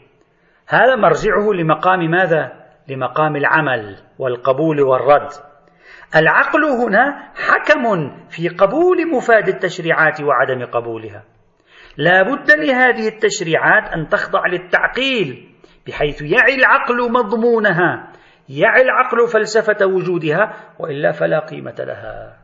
[0.68, 2.52] هذا مرجعه لمقام ماذا؟
[2.88, 5.51] لمقام العمل والقبول والرد.
[6.16, 11.24] العقل هنا حكم في قبول مفاد التشريعات وعدم قبولها.
[11.96, 15.48] لا بد لهذه التشريعات أن تخضع للتعقيل
[15.86, 18.12] بحيث يعي العقل مضمونها
[18.48, 22.36] يعي العقل فلسفة وجودها وإلا فلا قيمة لها.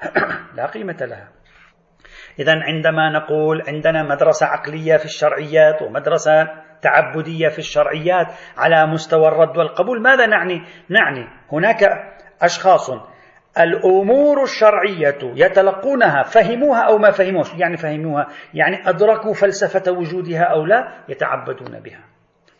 [0.56, 1.28] لا قيمة لها.
[2.38, 6.48] إذا عندما نقول عندنا مدرسة عقلية في الشرعيات ومدرسة
[6.82, 11.78] تعبدية في الشرعيات على مستوى الرد والقبول ماذا نعني؟ نعني هناك
[12.42, 12.90] أشخاص.
[13.58, 17.54] الأمور الشرعية يتلقونها فهموها أو ما فهموش.
[17.54, 22.04] يعني فهموها يعني أدركوا فلسفة وجودها أو لا يتعبدون بها.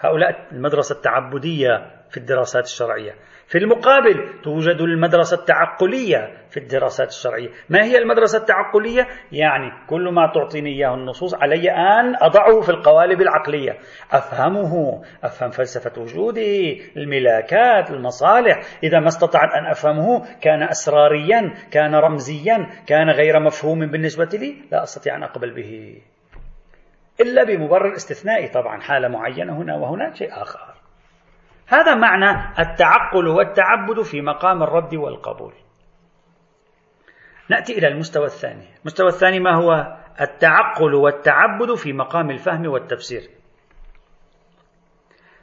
[0.01, 1.69] هؤلاء المدرسة التعبدية
[2.11, 3.15] في الدراسات الشرعية.
[3.51, 7.49] في المقابل توجد المدرسة التعقلية في الدراسات الشرعية.
[7.69, 13.21] ما هي المدرسة التعقلية؟ يعني كل ما تعطيني إياه النصوص علي أن أضعه في القوالب
[13.21, 13.79] العقلية.
[14.13, 18.61] أفهمه أفهم فلسفة وجودي الملاكات المصالح.
[18.83, 24.83] إذا ما استطعت أن أفهمه كان أسراريا كان رمزيا كان غير مفهوم بالنسبة لي لا
[24.83, 26.03] أستطيع أن أقبل به.
[27.21, 30.80] إلا بمبرر استثنائي طبعا حالة معينة هنا وهناك شيء آخر.
[31.71, 35.55] هذا معنى التعقل والتعبد في مقام الرد والقبول.
[37.49, 38.69] نأتي إلى المستوى الثاني.
[38.81, 43.31] المستوى الثاني ما هو؟ التعقل والتعبد في مقام الفهم والتفسير.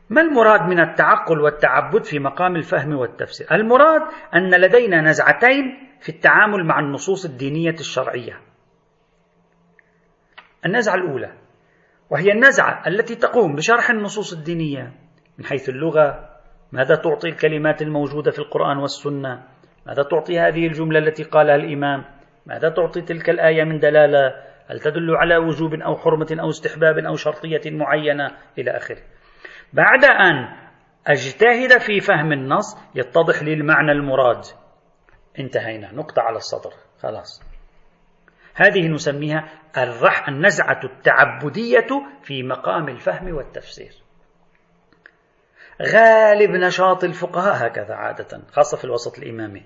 [0.09, 4.01] ما المراد من التعقل والتعبد في مقام الفهم والتفسير؟ المراد
[4.35, 8.41] أن لدينا نزعتين في التعامل مع النصوص الدينية الشرعية.
[10.65, 11.33] النزعة الأولى
[12.09, 15.06] وهي النزعة التي تقوم بشرح النصوص الدينية.
[15.37, 16.29] من حيث اللغة
[16.71, 19.43] ماذا تعطي الكلمات الموجودة في القرآن والسنة؟
[19.87, 22.05] ماذا تعطي هذه الجملة التي قالها الإمام؟
[22.45, 24.33] ماذا تعطي تلك الآية من دلالة؟
[24.67, 29.01] هل تدل على وجوب أو حرمة أو استحباب أو شرطية معينة؟ إلى آخره.
[29.73, 30.57] بعد أن
[31.07, 34.41] أجتهد في فهم النص يتضح لي المعنى المراد.
[35.39, 35.93] انتهينا.
[35.93, 36.73] نقطة على السطر.
[36.99, 37.43] خلاص.
[38.55, 41.87] هذه نسميها الرح النزعة التعبدية
[42.23, 44.06] في مقام الفهم والتفسير.
[45.81, 49.63] غالب نشاط الفقهاء هكذا عادة خاصة في الوسط الإمامي.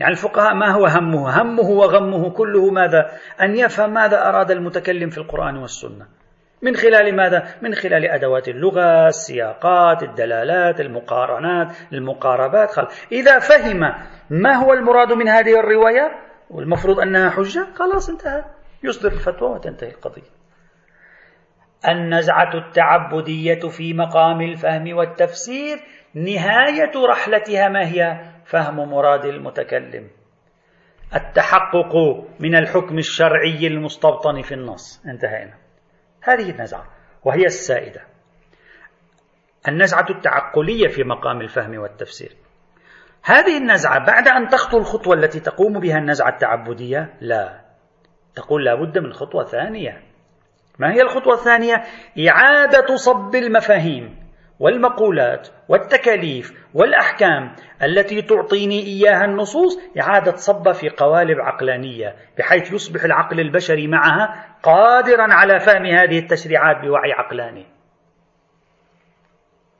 [0.00, 5.18] يعني الفقهاء ما هو همه؟ همه وغمه كله ماذا؟ أن يفهم ماذا أراد المتكلم في
[5.18, 6.06] القرآن والسنة.
[6.62, 12.86] من خلال ماذا؟ من خلال أدوات اللغة، السياقات، الدلالات، المقارنات، المقاربات، خل...
[13.12, 13.80] إذا فهم
[14.30, 16.10] ما هو المراد من هذه الرواية
[16.50, 18.44] والمفروض أنها حجة، خلاص انتهى،
[18.82, 20.39] يصدر الفتوى وتنتهي القضية.
[21.88, 25.78] النزعة التعبدية في مقام الفهم والتفسير
[26.14, 30.08] نهاية رحلتها ما هي؟ فهم مراد المتكلم.
[31.14, 31.96] التحقق
[32.40, 35.54] من الحكم الشرعي المستوطن في النص، انتهينا.
[36.22, 36.84] هذه النزعة
[37.24, 38.00] وهي السائدة.
[39.68, 42.36] النزعة التعقلية في مقام الفهم والتفسير
[43.24, 47.60] هذه النزعة بعد أن تخطو الخطوة التي تقوم بها النزعة التعبدية لا
[48.34, 50.02] تقول لابد من خطوة ثانية
[50.80, 51.82] ما هي الخطوة الثانية؟
[52.28, 54.16] إعادة صب المفاهيم
[54.60, 63.40] والمقولات والتكاليف والأحكام التي تعطيني إياها النصوص إعادة صب في قوالب عقلانية بحيث يصبح العقل
[63.40, 67.66] البشري معها قادرا على فهم هذه التشريعات بوعي عقلاني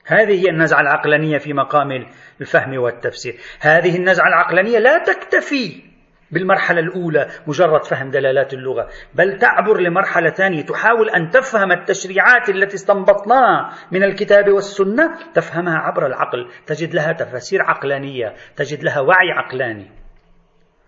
[0.07, 2.07] هذه هي النزعة العقلانية في مقام
[2.41, 5.90] الفهم والتفسير هذه النزعة العقلانية لا تكتفي
[6.33, 8.89] بالمرحلة الأولى مجرد فهم دلالات اللغة.
[9.15, 16.07] بل تعبر لمرحلة ثانية تحاول أن تفهم التشريعات التي استنبطناها من الكتاب والسنة تفهمها عبر
[16.07, 16.49] العقل.
[16.67, 19.91] تجد لها تفاسير عقلانية تجد لها وعي عقلاني.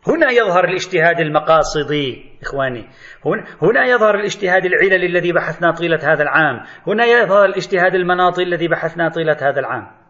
[0.07, 2.89] هنا يظهر الاجتهاد المقاصدي إخواني.
[3.63, 6.61] هنا يظهر الاجتهاد العلل الذي بحثناه طيلة هذا العام.
[6.87, 10.02] هنا يظهر الاجتهاد المناطي الذي بحثناه طيلة هذا العام.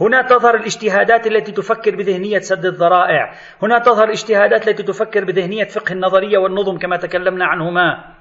[0.00, 3.34] هنا تظهر الاجتهادات التي تفكر بذهنية سد الذرائع.
[3.62, 8.14] هنا تظهر الاجتهادات التي تفكر بذهنية فقه النظرية والنظم كما تكلمنا عنهما.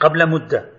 [0.00, 0.70] قبل مدة.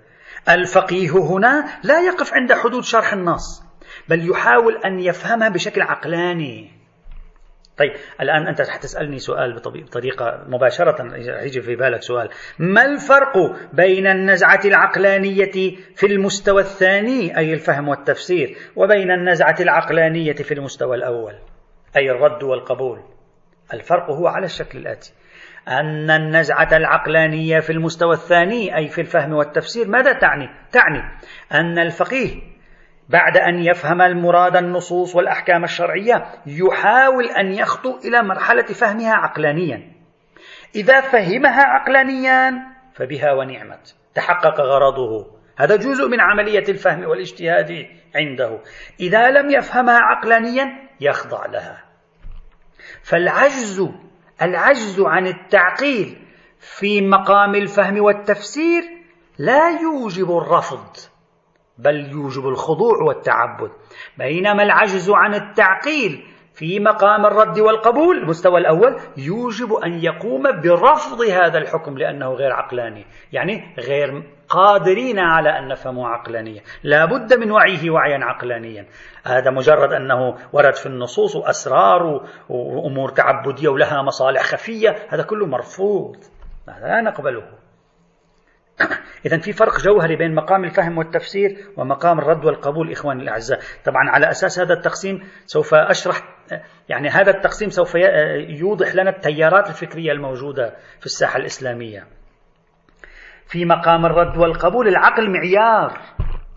[0.50, 3.64] الفقيه هنا لا يقف عند حدود شرح النص
[4.10, 6.83] بل يحاول أن يفهمها بشكل عقلاني.
[7.78, 12.30] طيب الآن أنت حتسألني سؤال بطريقة مباشرة يجي في بالك سؤال.
[12.60, 13.38] ما الفرق
[13.74, 21.34] بين النزعة العقلانية في المستوى الثاني أي الفهم والتفسير وبين النزعة العقلانية في المستوى الأول؟
[21.98, 23.00] أي الرد والقبول؟
[23.74, 25.14] الفرق هو على الشكل الآتي.
[25.68, 31.04] أن النزعة العقلانية في المستوى الثاني أي في الفهم والتفسير ماذا تعني؟ تعني
[31.52, 32.53] أن الفقيه
[33.10, 39.92] بعد أن يفهم المراد النصوص والأحكام الشرعية يحاول أن يخطو إلى مرحلة فهمها عقلانيا.
[40.76, 42.52] إذا فهمها عقلانيا
[42.94, 43.96] فبها ونعمت.
[44.16, 45.28] تحقق غرضه.
[45.58, 48.60] هذا جزء من عملية الفهم والاجتهاد عنده.
[49.00, 51.84] إذا لم يفهمها عقلانيا يخضع لها.
[53.04, 53.90] فالعجز
[54.42, 56.18] العجز عن التعقيل
[56.60, 58.84] في مقام الفهم والتفسير
[59.38, 61.13] لا يوجب الرفض.
[61.78, 63.72] بل يوجب الخضوع والتعبد.
[64.18, 71.58] بينما العجز عن التعقيل في مقام الرد والقبول المستوى الأول يوجب أن يقوم برفض هذا
[71.58, 73.06] الحكم لأنه غير عقلاني.
[73.32, 76.62] يعني غير قادرين على أن نفهمه عقلانيا.
[76.84, 78.86] لا بد من وعيه وعيا عقلانيا.
[79.26, 84.96] هذا مجرد أنه ورد في النصوص وأسرار وأمور تعبدية ولها مصالح خفية.
[85.10, 86.18] هذا كله مرفوض.
[86.68, 87.63] لا نقبله؟
[89.26, 93.60] إذا في فرق جوهري بين مقام الفهم والتفسير ومقام الرد والقبول إخواني الأعزاء.
[93.86, 96.22] طبعا على أساس هذا التقسيم سوف أشرح
[96.90, 97.96] يعني هذا التقسيم سوف
[98.48, 102.08] يوضح لنا التيارات الفكرية الموجودة في الساحة الإسلامية.
[103.48, 106.00] في مقام الرد والقبول العقل معيار.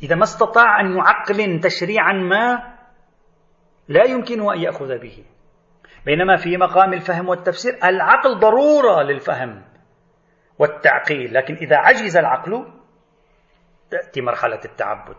[0.03, 2.77] إذا ما استطاع أن يعقل تشريعا ما
[3.89, 5.25] لا يمكن أن يأخذ به.
[6.07, 9.76] بينما في مقام الفهم والتفسير العقل ضرورة للفهم.
[10.59, 11.35] والتعقيل.
[11.35, 12.73] لكن إذا عجز العقل
[13.91, 15.17] تأتي مرحلة التعبد.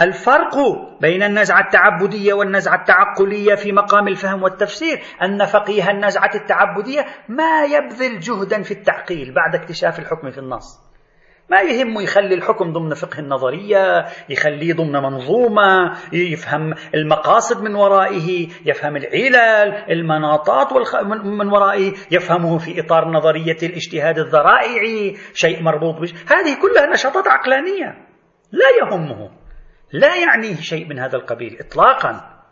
[0.00, 0.54] الفرق
[1.00, 8.20] بين النزعة التعبدية والنزعة التعقلية في مقام الفهم والتفسير أن فقيه النزعة التعبدية ما يبذل
[8.20, 10.85] جهدا في التعقيل بعد اكتشاف الحكم في النص.
[11.50, 18.96] ما يهمه يخلي الحكم ضمن فقه النظرية يخليه ضمن منظومة يفهم المقاصد من ورائه يفهم
[18.96, 20.96] العلل المناطات والخ...
[21.24, 28.06] من ورائه يفهمه في إطار نظرية الاجتهاد الذرائعي شيء مربوط بش هذه كلها نشاطات عقلانية.
[28.52, 29.30] لا يهمه.
[29.92, 32.42] لا يعنيه شيء من هذا القبيل إطلاقا.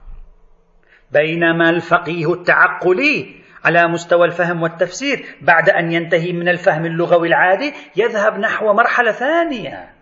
[1.12, 5.26] بينما الفقيه التعقلي على مستوى الفهم والتفسير.
[5.40, 9.94] بعد أن ينتهي من الفهم اللغوي العادي يذهب نحو مرحلة ثانية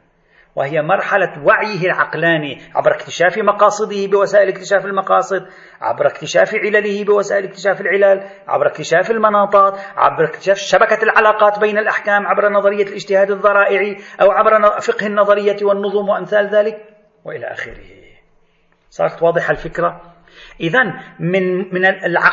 [0.57, 5.47] وهي مرحلة وعيه العقلاني عبر اكتشاف مقاصده بوسائل اكتشاف المقاصد
[5.81, 12.27] عبر اكتشاف علله بوسائل اكتشاف العلل عبر اكتشاف المناطات عبر اكتشاف شبكة العلاقات بين الأحكام
[12.27, 16.77] عبر نظرية الاجتهاد الذرائعي أو عبر فقه النظرية والنظم وأمثال ذلك
[17.25, 17.77] وإلى آخره.
[18.91, 20.12] صارت واضحة الفكرة؟
[20.61, 20.83] إذا
[21.19, 21.83] من من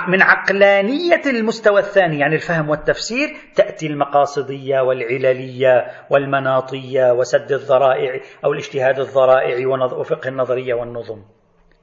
[0.07, 8.99] من عقلانية المستوى الثاني يعني الفهم والتفسير تأتي المقاصدية والعللية والمناطية وسد الذرائع أو الاجتهاد
[8.99, 11.21] الذرائع وفقه النظرية والنظم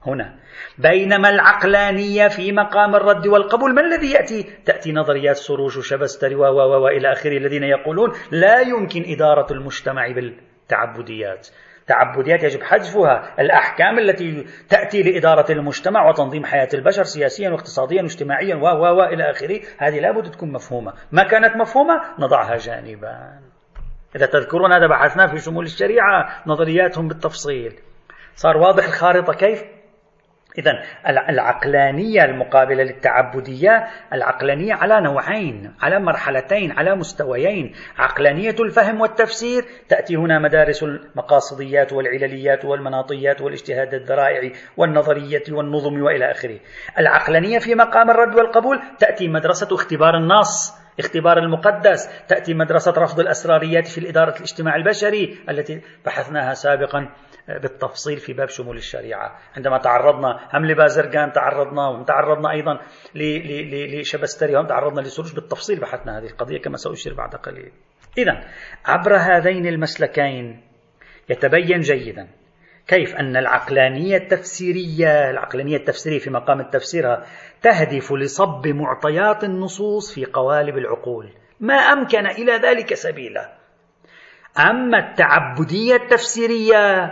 [0.07, 0.35] هنا
[0.79, 6.43] بينما العقلانية في مقام الرد والقبول ما الذي يأتي؟ تأتي نظريات سروش وشبستري و
[6.85, 11.49] وإلى آخره الذين يقولون لا يمكن إدارة المجتمع بالتعبديات
[11.87, 13.35] تعبديات يجب حذفها.
[13.41, 18.67] الأحكام التي تأتي لإدارة المجتمع وتنظيم حياة البشر سياسيا واقتصاديا واجتماعيا و
[18.99, 20.93] و إلى آخره هذه لابد تكون مفهومة.
[21.13, 23.41] ما كانت مفهومة؟ نضعها جانبا.
[24.17, 27.75] إذا تذكرون هذا بحثنا في شمول الشريعة نظرياتهم بالتفصيل.
[28.35, 29.76] صار واضح الخارطة كيف؟
[30.59, 37.73] إذا العقلانية المقابلة للتعبدية العقلانية على نوعين على مرحلتين على مستويين.
[37.99, 46.59] عقلانية الفهم والتفسير تأتي هنا مدارس المقاصديات والعلليات والمناطيات والاجتهاد الذرائعي والنظرية والنظم وإلى آخره.
[46.99, 53.87] العقلانية في مقام الرد والقبول تأتي مدرسة اختبار النص اختبار المقدس تأتي مدرسة رفض الأسراريات
[53.87, 57.09] في الإدارة الاجتماع البشري التي بحثناها سابقا.
[57.49, 59.39] بالتفصيل في باب شمول الشريعة.
[59.57, 62.79] عندما تعرضنا هم لبازرقان تعرضنا وتعرضنا أيضا
[64.01, 67.73] لشبستري وهم تعرضنا لسروج بالتفصيل بحثنا هذه القضية كما سأشير بعد قليل.
[68.19, 68.45] إذا
[68.87, 70.63] عبر هذين المسلكين
[71.29, 72.29] يتبين جيدا
[72.89, 77.17] كيف أن العقلانية التفسيرية العقلانية التفسيرية في مقام التفسير
[77.63, 81.33] تهدف لصب معطيات النصوص في قوالب العقول.
[81.61, 83.53] ما أمكن إلى ذلك سبيلا.
[84.59, 87.07] أما التعبدية التفسيرية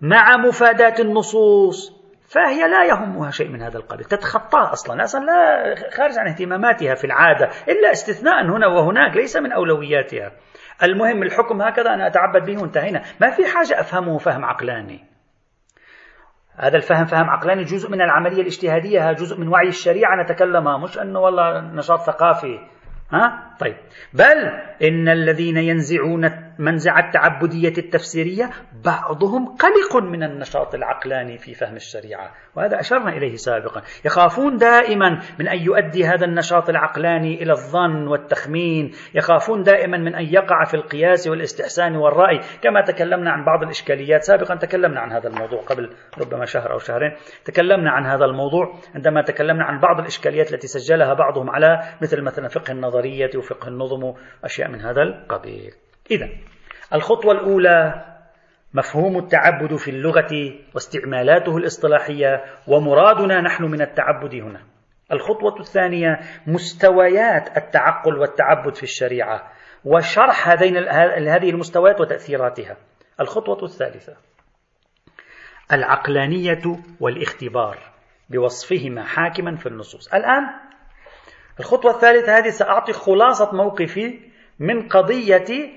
[0.00, 6.18] مع مفاداة النصوص فهي لا يهمها شيء من هذا القبيل تتخطاه أصلا أصلا لا خارج
[6.18, 10.32] عن اهتماماتها في العادة إلا استثناء هنا وهناك ليس من أولوياتها.
[10.82, 13.02] المهم الحكم هكذا أنا أتعبد به وانتهينا.
[13.20, 15.04] ما في حاجة أفهمه فهم عقلاني.
[16.56, 20.22] هذا الفهم فهم عقلاني جزء من العملية الاجتهادية جزء من وعي الشريعة.
[20.22, 22.58] نتكلمها مش أنه والله نشاط ثقافي.
[23.12, 23.76] ها؟ طيب.
[24.12, 24.50] بل
[24.82, 28.50] إن الذين ينزعون منزع التعبدية التفسيرية
[28.84, 32.30] بعضهم قلق من النشاط العقلاني في فهم الشريعة.
[32.56, 33.82] وهذا أشرنا إليه سابقا.
[34.04, 38.92] يخافون دائما من أن يؤدي هذا النشاط العقلاني إلى الظن والتخمين.
[39.14, 42.40] يخافون دائما من أن يقع في القياس والاستحسان والرأي.
[42.62, 44.22] كما تكلمنا عن بعض الإشكاليات.
[44.22, 47.12] سابقا تكلمنا عن هذا الموضوع قبل ربما شهر أو شهرين.
[47.44, 52.48] تكلمنا عن هذا الموضوع عندما تكلمنا عن بعض الإشكاليات التي سجلها بعضهم على مثل مثلا
[52.48, 55.72] فقه النظرية وفقه النظم وأشياء من هذا القبيل
[56.10, 56.28] إذا
[56.94, 58.04] الخطوة الأولى
[58.74, 64.60] مفهوم التعبد في اللغة واستعمالاته الاصطلاحية ومرادنا نحن من التعبد هنا.
[65.12, 69.52] الخطوة الثانية مستويات التعقل والتعبد في الشريعة
[69.84, 70.76] وشرح هذين
[71.28, 72.76] هذه المستويات وتأثيراتها.
[73.20, 74.16] الخطوة الثالثة
[75.72, 76.62] العقلانية
[77.00, 77.78] والاختبار
[78.30, 80.14] بوصفهما حاكما في النصوص.
[80.14, 80.67] الآن
[81.60, 84.18] الخطوة الثالثة هذه سأعطي خلاصة موقفي
[84.58, 85.70] من قضية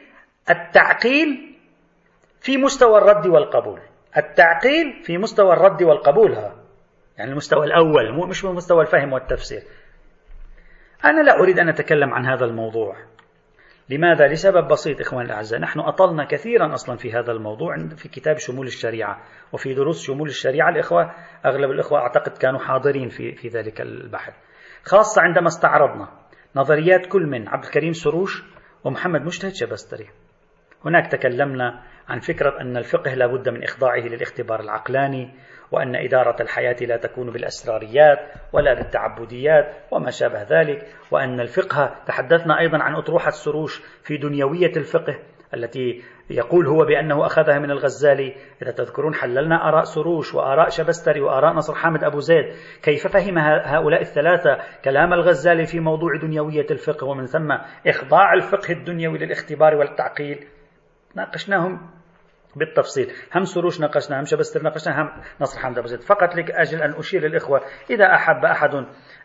[0.50, 1.58] التعقيل
[2.42, 3.80] في مستوى الرد والقبول.
[4.18, 6.56] التعقيل في مستوى الرد والقبول ها.
[7.18, 9.64] يعني المستوى الأول مو مش مستوى الفهم والتفسير.
[11.06, 12.96] أنا لا أريد أن أتكلم عن هذا الموضوع.
[13.90, 15.60] لماذا؟ لسبب بسيط إخواني الأعزاء.
[15.60, 19.22] نحن أطلنا كثيرا أصلا في هذا الموضوع في كتاب شمول الشريعة
[19.54, 20.70] وفي دروس شمول الشريعة.
[20.70, 21.12] الإخوة
[21.46, 24.34] أغلب الإخوة أعتقد كانوا حاضرين في, في ذلك البحث.
[24.84, 26.08] خاصة عندما استعرضنا
[26.56, 28.44] نظريات كل من عبد الكريم سروش
[28.84, 30.10] ومحمد مجتهد شبستري.
[30.86, 35.34] هناك تكلمنا عن فكرة أن الفقه لا بد من إخضاعه للاختبار العقلاني
[35.72, 38.20] وأن إدارة الحياة لا تكون بالأسراريات
[38.54, 45.20] ولا بالتعبديات وما شابه ذلك وأن الفقه تحدثنا أيضا عن أطروحة السروش في دنيوية الفقه
[45.54, 51.54] التي يقول هو بأنه أخذها من الغزالي إذا تذكرون حللنا آراء سروش وآراء شبستري وآراء
[51.54, 52.46] نصر حامد أبو زيد.
[52.84, 59.18] كيف فهم هؤلاء الثلاثة كلام الغزالي في موضوع دنيوية الفقه؟ ومن ثم إخضاع الفقه الدنيوي
[59.18, 60.48] للاختبار والتعقيل.
[61.16, 61.90] ناقشناهم
[62.56, 63.12] بالتفصيل.
[63.36, 65.10] هم سروش ناقشنا هم شبستر ناقشنا هم
[65.42, 66.02] نصر حمد أبو زيد.
[66.02, 67.62] فقط لأجل أن أشير للإخوة.
[67.90, 68.76] إذا أحب أحد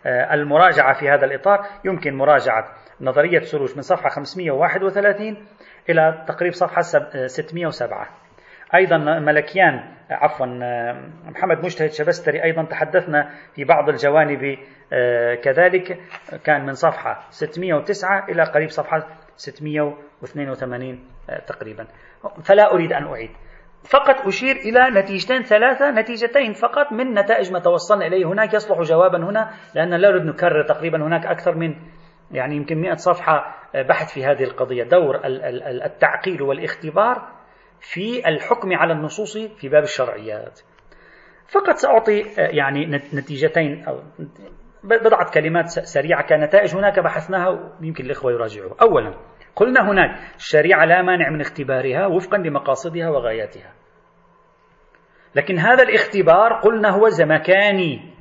[0.07, 2.65] آه، المراجعة في هذا الإطار يمكن مراجعة
[3.01, 5.47] نظرية سروش من صفحة 531
[5.91, 6.83] إلى تقريب صفحة
[7.27, 14.59] 607 آه، أيضا ملكيان عفوا آه، محمد مجتهد شبستري أيضا تحدثنا في بعض الجوانب
[15.43, 16.01] كذلك
[16.45, 19.07] كان من صفحة 609 إلى قريب صفحة
[19.37, 21.05] 682
[21.47, 21.87] تقريبا.
[22.45, 23.31] فلا أريد أن أعيد.
[23.91, 28.27] فقط أشير إلى نتيجتين ثلاثة نتيجتين فقط من نتائج ما توصلنا إليه.
[28.27, 31.07] هناك يصلح جوابا هنا لأن لا أريد نكرر تقريبا.
[31.07, 31.75] هناك أكثر من
[32.31, 34.85] يعني يمكن مئة صفحة بحث في هذه القضية.
[34.85, 35.21] دور
[35.85, 37.29] التعقيل والاختبار
[37.81, 40.61] في الحكم على النصوص في باب الشرعيات.
[41.49, 44.03] فقط سأعطي يعني نتيجتين أو
[44.85, 46.27] بضعة كلمات سريعة.
[46.27, 48.75] كنتائج هناك بحثناها يمكن الإخوة يراجعوها.
[48.83, 49.15] أولا
[49.57, 53.73] قلنا هناك الشريعة لا مانع من اختبارها وفقا لمقاصدها وغاياتها.
[55.35, 58.16] لكن هذا الاختبار قلنا هو زمكاني.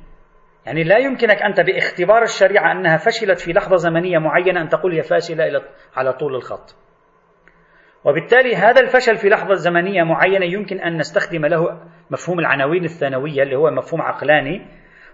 [0.66, 5.02] يعني لا يمكنك أنت باختبار الشريعة أنها فشلت في لحظة زمنية معينة أن تقول هي
[5.02, 5.62] فاشلة
[5.96, 6.76] على طول الخط.
[8.04, 13.56] وبالتالي هذا الفشل في لحظة زمنية معينة يمكن أن نستخدم له مفهوم العناوين الثانوية اللي
[13.56, 14.66] هو مفهوم عقلاني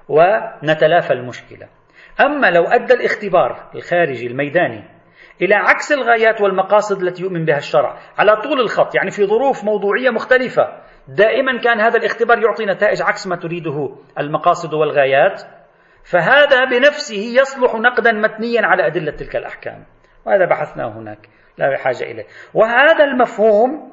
[0.09, 1.69] ونتلافى المشكلة.
[2.21, 4.85] أما لو أدى الاختبار الخارجي الميداني
[5.43, 10.11] إلى عكس الغايات والمقاصد التي يؤمن بها الشرع على طول الخط يعني في ظروف موضوعية
[10.11, 15.43] مختلفة دائما كان هذا الاختبار يعطي نتائج عكس ما تريده المقاصد والغايات
[16.05, 19.85] فهذا بنفسه يصلح نقدا متنيا على أدلة تلك الأحكام.
[20.27, 21.29] وهذا بحثناه هناك
[21.59, 22.25] لا بحاجة إليه.
[22.55, 23.93] وهذا المفهوم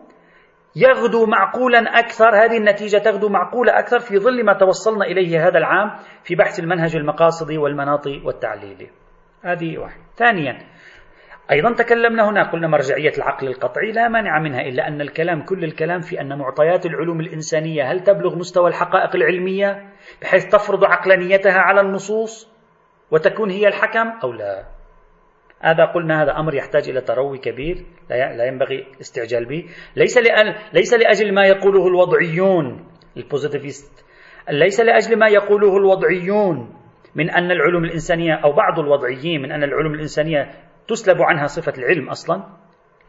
[0.75, 5.95] يغدو معقولا أكثر هذه النتيجة تغدو معقولة أكثر في ظل ما توصلنا إليه هذا العام
[6.23, 8.89] في بحث المنهج المقاصدي والمناطي والتعليلي.
[9.43, 9.99] هذه واحد.
[10.15, 10.57] ثانيا
[11.51, 16.01] أيضا تكلمنا هنا قلنا مرجعية العقل القطعي لا مانع منها إلا أن الكلام كل الكلام
[16.01, 22.51] في أن معطيات العلوم الإنسانية هل تبلغ مستوى الحقائق العلمية بحيث تفرض عقلانيتها على النصوص
[23.11, 24.65] وتكون هي الحكم أو لا؟
[25.61, 29.65] هذا قلنا هذا أمر يحتاج إلى تروي كبير لا ينبغي الاستعجال به.
[29.95, 32.87] ليس لأن ليس لأجل ما يقوله الوضعيون
[33.17, 34.05] البوزيتيفيست
[34.49, 36.75] ليس لأجل ما يقوله الوضعيون
[37.15, 42.09] من أن العلوم الإنسانية أو بعض الوضعيين من أن العلوم الإنسانية تسلب عنها صفة العلم
[42.09, 42.43] أصلا.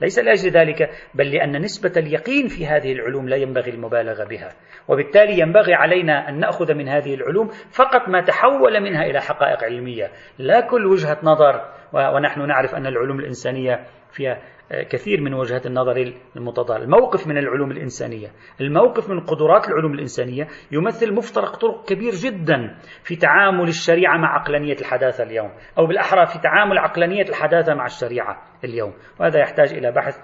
[0.01, 4.49] ليس لأجل ذلك بل لأن نسبة اليقين في هذه العلوم لا ينبغي المبالغة بها.
[4.89, 10.11] وبالتالي ينبغي علينا أن نأخذ من هذه العلوم فقط ما تحول منها إلى حقائق علمية.
[10.39, 14.43] لا كل وجهة نظر ونحن نعرف أن العلوم الإنسانية فيها
[14.91, 16.85] كثير من وجهات النظر المتضاربة.
[16.85, 18.29] الموقف من العلوم الإنسانية.
[18.61, 24.77] الموقف من قدرات العلوم الإنسانية يمثل مفترق طرق كبير جدا في تعامل الشريعة مع عقلانية
[24.81, 28.95] الحداثة اليوم أو بالأحرى في تعامل عقلانية الحداثة مع الشريعة اليوم.
[29.21, 30.19] وهذا يحتاج إلى بحث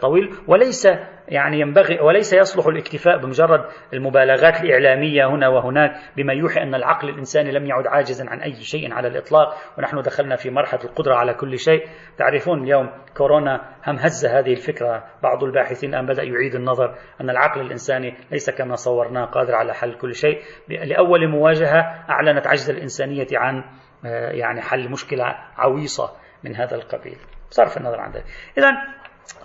[0.00, 0.30] طويل.
[0.48, 0.88] وليس
[1.28, 7.52] يعني ينبغي وليس يصلح الاكتفاء بمجرد المبالغات الإعلامية هنا وهناك بما يوحي أن العقل الإنساني
[7.52, 9.54] لم يعد عاجزا عن أي شيء على الإطلاق.
[9.78, 11.84] ونحن دخلنا في مرحلة القدرة على كل شيء.
[12.18, 13.60] تعرفون اليوم كورونا
[13.90, 18.74] هم هز هذه الفكرة بعض الباحثين الآن بدأ يعيد النظر أن العقل الإنساني ليس كما
[18.74, 20.38] صورناه قادر على حل كل شيء.
[20.68, 21.80] لأول مواجهة
[22.10, 23.64] أعلنت عجز الإنسانية عن
[24.04, 25.24] آه، يعني حل مشكلة
[25.56, 26.10] عويصة
[26.44, 27.16] من هذا القبيل.
[27.50, 28.24] بصرف النظر عن ذلك.
[28.58, 28.70] إذا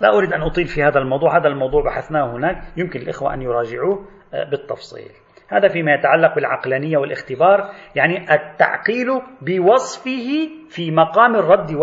[0.00, 1.38] لا أريد أن أطيل في هذا الموضوع.
[1.38, 2.62] هذا الموضوع بحثناه هناك.
[2.76, 5.10] يمكن الإخوة أن يراجعوه آه، بالتفصيل.
[5.48, 9.06] هذا فيما يتعلق بالعقلانية والاختبار يعني التعقيل
[9.42, 11.74] بوصفه في مقام الرد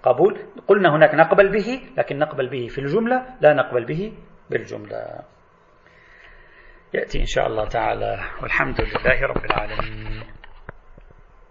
[0.00, 0.38] والقبول
[0.68, 4.12] قلنا هناك نقبل به لكن نقبل به في الجملة لا نقبل به
[4.50, 5.22] بالجملة.
[6.94, 10.22] يأتي إن شاء الله تعالى والحمد لله رب العالمين.